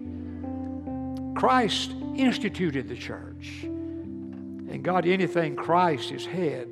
Christ 1.36 1.94
instituted 2.16 2.88
the 2.88 2.96
church. 2.96 3.64
And 3.64 4.84
God, 4.84 5.06
anything 5.06 5.56
Christ 5.56 6.12
is 6.12 6.26
head, 6.26 6.68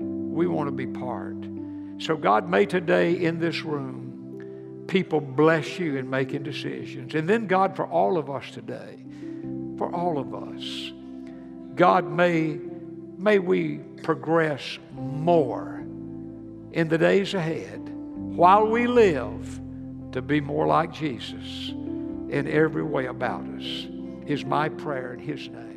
we 0.00 0.46
want 0.46 0.68
to 0.68 0.72
be 0.72 0.86
part. 0.86 1.36
So, 1.98 2.16
God, 2.16 2.48
may 2.48 2.66
today 2.66 3.12
in 3.12 3.38
this 3.40 3.62
room, 3.62 4.09
people 4.90 5.20
bless 5.20 5.78
you 5.78 5.96
in 5.96 6.10
making 6.10 6.42
decisions. 6.42 7.14
And 7.14 7.28
then, 7.28 7.46
God, 7.46 7.76
for 7.76 7.86
all 7.86 8.18
of 8.18 8.28
us 8.28 8.50
today, 8.50 8.98
for 9.78 9.94
all 9.94 10.18
of 10.18 10.34
us, 10.34 10.92
God, 11.76 12.04
may, 12.04 12.58
may 13.16 13.38
we 13.38 13.78
progress 14.02 14.78
more 14.92 15.82
in 16.72 16.88
the 16.88 16.98
days 16.98 17.34
ahead 17.34 17.78
while 18.36 18.66
we 18.66 18.86
live 18.86 19.60
to 20.12 20.20
be 20.20 20.40
more 20.40 20.66
like 20.66 20.92
Jesus 20.92 21.68
in 21.68 22.48
every 22.48 22.82
way 22.82 23.06
about 23.06 23.44
us, 23.44 23.86
is 24.26 24.44
my 24.44 24.68
prayer 24.68 25.14
in 25.14 25.20
His 25.20 25.48
name. 25.48 25.69